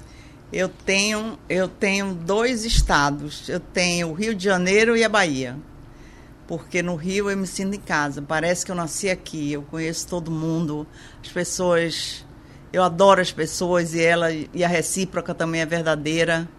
Eu 0.53 0.67
tenho, 0.69 1.39
eu 1.49 1.67
tenho 1.67 2.13
dois 2.13 2.65
estados. 2.65 3.47
Eu 3.47 3.59
tenho 3.59 4.09
o 4.09 4.13
Rio 4.13 4.35
de 4.35 4.43
Janeiro 4.43 4.95
e 4.97 5.03
a 5.03 5.09
Bahia. 5.09 5.55
Porque 6.51 6.83
no 6.83 6.97
Rio 6.97 7.29
eu 7.29 7.37
me 7.37 7.47
sinto 7.47 7.77
em 7.77 7.79
casa. 7.79 8.21
Parece 8.21 8.65
que 8.65 8.71
eu 8.73 8.75
nasci 8.75 9.09
aqui. 9.09 9.53
Eu 9.53 9.61
conheço 9.61 10.05
todo 10.05 10.29
mundo. 10.29 10.85
As 11.23 11.29
pessoas. 11.29 12.25
Eu 12.73 12.83
adoro 12.83 13.21
as 13.21 13.31
pessoas 13.31 13.93
e 13.93 14.01
ela 14.01 14.33
e 14.33 14.61
a 14.61 14.67
recíproca 14.67 15.33
também 15.33 15.61
é 15.61 15.65
verdadeira. 15.65 16.49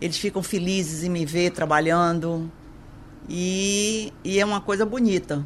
Eles 0.00 0.16
ficam 0.16 0.42
felizes 0.42 1.04
em 1.04 1.10
me 1.10 1.26
ver 1.26 1.50
trabalhando. 1.50 2.50
E, 3.28 4.14
e 4.24 4.40
é 4.40 4.44
uma 4.46 4.62
coisa 4.62 4.86
bonita. 4.86 5.44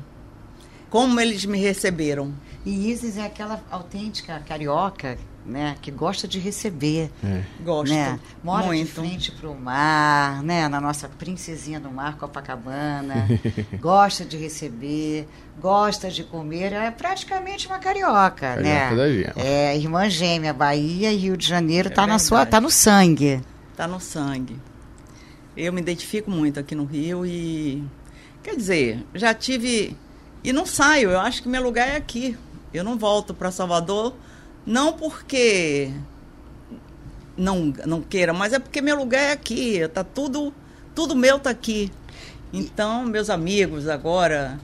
Como 0.88 1.18
eles 1.18 1.44
me 1.44 1.58
receberam. 1.58 2.32
E 2.64 2.92
Isis 2.92 3.16
é 3.16 3.26
aquela 3.26 3.64
autêntica 3.68 4.38
carioca, 4.46 5.18
né? 5.48 5.76
Que 5.80 5.90
gosta 5.90 6.28
de 6.28 6.38
receber. 6.38 7.11
É. 7.24 7.42
Gosto. 7.64 7.92
né? 7.92 8.20
Mora 8.44 8.66
muito. 8.66 8.87
de 8.87 8.92
frente 8.92 9.32
para 9.32 9.48
o 9.48 9.58
mar, 9.58 10.42
né? 10.42 10.68
Na 10.68 10.80
nossa 10.80 11.08
princesinha 11.08 11.80
do 11.80 11.90
mar, 11.90 12.16
Copacabana. 12.18 13.26
gosta 13.80 14.24
de 14.24 14.37
receber, 14.37 15.26
gosta 15.58 16.11
de 16.11 16.22
comer. 16.22 16.72
É 16.72 16.90
praticamente 16.90 17.66
uma 17.66 17.78
carioca, 17.78 18.54
Carioca 18.54 18.62
né? 18.62 18.94
da 18.94 19.08
gema. 19.08 19.32
É 19.37 19.76
irmã 19.76 20.08
gêmea, 20.08 20.52
Bahia 20.52 21.11
e 21.11 21.16
Rio 21.16 21.37
de 21.37 21.46
Janeiro 21.46 21.88
É 21.88 21.92
tá 21.92 22.06
na 22.06 22.18
sua, 22.18 22.44
tá 22.44 22.61
no 22.61 22.70
sangue. 22.70 23.40
Tá 23.76 23.88
no 23.88 24.00
sangue. 24.00 24.61
Eu 25.56 25.72
me 25.72 25.80
identifico 25.80 26.30
muito 26.30 26.61
aqui 26.61 26.74
no 26.74 26.84
Rio 26.84 27.26
e. 27.26 27.82
Quer 28.42 28.54
dizer, 28.54 29.04
já 29.14 29.34
tive. 29.34 29.96
E 30.44 30.52
não 30.52 30.64
saio, 30.64 31.11
eu 31.11 31.18
acho 31.18 31.42
que 31.42 31.48
meu 31.48 31.62
lugar 31.62 31.88
é 31.88 31.96
aqui. 31.96 32.37
Eu 32.72 32.84
não 32.84 32.98
volto 32.98 33.34
para 33.34 33.50
Salvador, 33.50 34.14
não 34.68 34.92
porque 34.92 35.90
não, 37.35 37.72
não 37.87 38.02
queira, 38.02 38.35
mas 38.35 38.52
é 38.52 38.59
porque 38.59 38.83
meu 38.83 38.96
lugar 38.96 39.18
é 39.18 39.33
aqui. 39.33 39.81
Tá 39.88 40.04
tudo, 40.04 40.52
tudo 40.94 41.16
meu 41.16 41.38
tá 41.38 41.48
aqui. 41.48 41.90
Então, 42.52 43.07
meus 43.07 43.31
amigos 43.31 43.88
agora, 43.88 44.61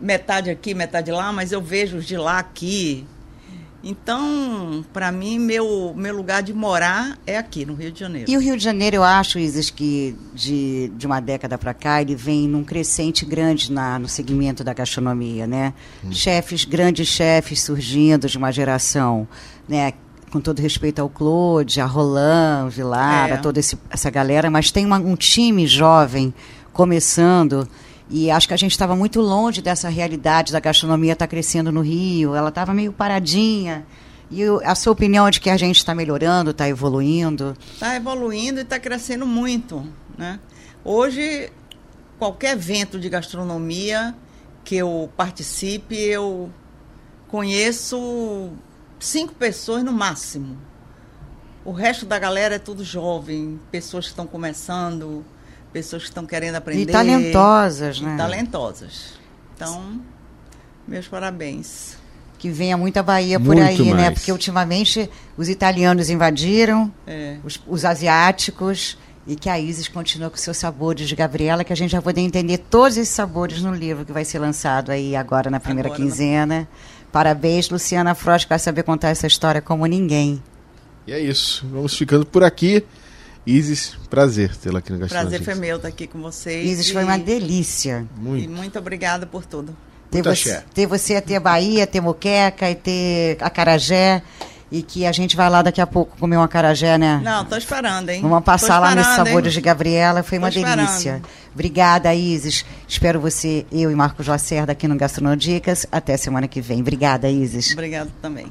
metade 0.00 0.48
aqui, 0.48 0.72
metade 0.72 1.12
lá, 1.12 1.30
mas 1.34 1.52
eu 1.52 1.60
vejo 1.60 1.98
os 1.98 2.06
de 2.06 2.16
lá 2.16 2.38
aqui. 2.38 3.06
Então, 3.88 4.84
para 4.92 5.12
mim, 5.12 5.38
meu, 5.38 5.94
meu 5.96 6.14
lugar 6.16 6.42
de 6.42 6.52
morar 6.52 7.16
é 7.24 7.38
aqui, 7.38 7.64
no 7.64 7.74
Rio 7.74 7.92
de 7.92 8.00
Janeiro. 8.00 8.28
E 8.28 8.36
o 8.36 8.40
Rio 8.40 8.56
de 8.56 8.64
Janeiro, 8.64 8.96
eu 8.96 9.04
acho, 9.04 9.38
Isis, 9.38 9.70
que 9.70 10.16
de, 10.34 10.90
de 10.96 11.06
uma 11.06 11.20
década 11.20 11.56
para 11.56 11.72
cá, 11.72 12.02
ele 12.02 12.16
vem 12.16 12.48
num 12.48 12.64
crescente 12.64 13.24
grande 13.24 13.70
na, 13.70 13.96
no 13.98 14.08
segmento 14.08 14.64
da 14.64 14.74
gastronomia, 14.74 15.46
né? 15.46 15.72
Chefes, 16.10 16.64
grandes 16.64 17.06
chefes 17.06 17.62
surgindo 17.62 18.28
de 18.28 18.36
uma 18.36 18.50
geração, 18.50 19.26
né? 19.68 19.92
Com 20.32 20.40
todo 20.40 20.58
respeito 20.60 21.00
ao 21.00 21.08
Claude, 21.08 21.80
a 21.80 21.86
Roland, 21.86 22.68
Vilara, 22.70 23.34
É. 23.34 23.36
toda 23.36 23.60
esse- 23.60 23.78
essa 23.88 24.10
galera, 24.10 24.50
mas 24.50 24.72
tem 24.72 24.84
uma- 24.84 24.98
um 24.98 25.14
time 25.14 25.64
jovem 25.64 26.34
começando 26.72 27.66
e 28.08 28.30
acho 28.30 28.46
que 28.46 28.54
a 28.54 28.56
gente 28.56 28.72
estava 28.72 28.94
muito 28.94 29.20
longe 29.20 29.60
dessa 29.60 29.88
realidade 29.88 30.52
da 30.52 30.60
gastronomia 30.60 31.12
estar 31.12 31.26
crescendo 31.26 31.72
no 31.72 31.80
Rio, 31.80 32.34
ela 32.34 32.50
estava 32.50 32.72
meio 32.72 32.92
paradinha. 32.92 33.84
E 34.30 34.42
a 34.64 34.74
sua 34.74 34.92
opinião 34.92 35.26
é 35.26 35.30
de 35.30 35.40
que 35.40 35.50
a 35.50 35.56
gente 35.56 35.76
está 35.76 35.94
melhorando, 35.94 36.50
está 36.50 36.68
evoluindo? 36.68 37.56
Está 37.72 37.94
evoluindo 37.94 38.60
e 38.60 38.62
está 38.62 38.78
crescendo 38.78 39.26
muito. 39.26 39.86
Né? 40.16 40.40
Hoje, 40.84 41.52
qualquer 42.18 42.52
evento 42.52 42.98
de 42.98 43.08
gastronomia 43.08 44.14
que 44.64 44.76
eu 44.76 45.10
participe, 45.16 45.96
eu 45.96 46.50
conheço 47.28 48.50
cinco 48.98 49.34
pessoas 49.34 49.84
no 49.84 49.92
máximo. 49.92 50.56
O 51.64 51.72
resto 51.72 52.06
da 52.06 52.18
galera 52.18 52.56
é 52.56 52.58
tudo 52.58 52.84
jovem, 52.84 53.60
pessoas 53.70 54.06
que 54.06 54.10
estão 54.10 54.26
começando, 54.26 55.24
pessoas 55.76 56.04
que 56.04 56.08
estão 56.08 56.24
querendo 56.24 56.54
aprender. 56.54 56.84
E 56.84 56.86
talentosas, 56.86 57.98
E 57.98 58.02
né? 58.02 58.16
talentosas. 58.16 59.12
Então, 59.54 60.00
meus 60.88 61.06
parabéns. 61.06 61.98
Que 62.38 62.48
venha 62.48 62.78
muita 62.78 63.02
Bahia 63.02 63.38
por 63.38 63.54
Muito 63.54 63.62
aí, 63.62 63.82
né? 63.92 64.04
mais. 64.04 64.14
Porque 64.14 64.32
ultimamente 64.32 65.10
os 65.36 65.50
italianos 65.50 66.08
invadiram, 66.08 66.90
É. 67.06 67.36
os, 67.44 67.60
os 67.66 67.84
asiáticos, 67.84 68.96
e 69.26 69.36
que 69.36 69.50
a 69.50 69.58
Isis 69.60 69.86
continua 69.88 70.30
com 70.30 70.36
seus 70.38 70.56
sabores 70.56 71.06
de 71.06 71.14
Gabriela, 71.14 71.62
que 71.62 71.72
a 71.74 71.76
gente 71.76 71.90
já 71.90 71.98
vai 71.98 72.14
poder 72.14 72.22
entender 72.22 72.56
todos 72.58 72.96
esses 72.96 73.12
sabores 73.14 73.60
no 73.60 73.74
livro 73.74 74.04
que 74.06 74.12
vai 74.12 74.24
ser 74.24 74.38
lançado 74.38 74.90
aí 74.90 75.14
agora 75.14 75.50
na 75.50 75.60
primeira 75.60 75.88
Agora, 75.90 76.02
na- 76.02 76.10
quinzena. 76.10 76.68
Parabéns, 77.12 77.68
Luciana 77.68 78.14
Frost, 78.14 78.46
que 78.46 78.50
vai 78.50 78.58
saber 78.58 78.82
contar 78.82 79.08
essa 79.10 79.26
história 79.26 79.60
como 79.60 79.84
ninguém. 79.84 80.42
E 81.06 81.12
é 81.12 81.20
isso. 81.20 81.66
Vamos 81.70 81.94
ficando 81.96 82.24
por 82.24 82.42
aqui. 82.44 82.82
Isis, 83.46 83.96
prazer 84.10 84.56
tê-la 84.56 84.80
aqui 84.80 84.90
no 84.92 84.98
Prazer 84.98 85.14
Gastronodicas. 85.18 85.44
foi 85.54 85.54
meu 85.66 85.76
estar 85.76 85.88
aqui 85.88 86.06
com 86.06 86.20
vocês. 86.20 86.68
Isis 86.68 86.88
e- 86.88 86.92
foi 86.92 87.04
uma 87.04 87.18
delícia. 87.18 88.04
E 88.16 88.20
Muito. 88.20 88.50
muito 88.50 88.78
obrigada 88.78 89.24
por 89.26 89.44
tudo. 89.46 89.76
Ter 90.10 90.22
você, 90.22 90.62
ter 90.74 90.86
você, 90.86 91.20
ter 91.20 91.38
Bahia, 91.40 91.86
ter 91.86 92.00
Moqueca 92.00 92.70
e 92.70 92.74
ter 92.74 93.36
Acarajé. 93.40 94.22
E 94.70 94.82
que 94.82 95.06
a 95.06 95.12
gente 95.12 95.36
vai 95.36 95.48
lá 95.48 95.62
daqui 95.62 95.80
a 95.80 95.86
pouco 95.86 96.16
comer 96.18 96.36
um 96.36 96.42
acarajé, 96.42 96.98
né? 96.98 97.20
Não, 97.22 97.44
tô 97.44 97.56
esperando, 97.56 98.08
hein? 98.10 98.20
Vamos 98.20 98.42
passar 98.42 98.80
lá 98.80 98.96
nos 98.96 99.06
sabores 99.06 99.46
hein? 99.52 99.52
de 99.52 99.60
Gabriela, 99.60 100.24
foi 100.24 100.38
uma 100.38 100.50
Tô 100.50 100.58
esperando. 100.58 100.84
delícia. 100.84 101.22
Obrigada, 101.54 102.12
Isis. 102.12 102.64
Espero 102.88 103.20
você, 103.20 103.64
eu 103.70 103.92
e 103.92 103.94
Marcos 103.94 104.26
Lacerda 104.26 104.72
aqui 104.72 104.88
no 104.88 104.96
Gastronodicas. 104.96 105.86
Até 105.92 106.16
semana 106.16 106.48
que 106.48 106.60
vem. 106.60 106.80
Obrigada, 106.80 107.30
Isis. 107.30 107.72
Obrigado 107.74 108.10
também. 108.20 108.46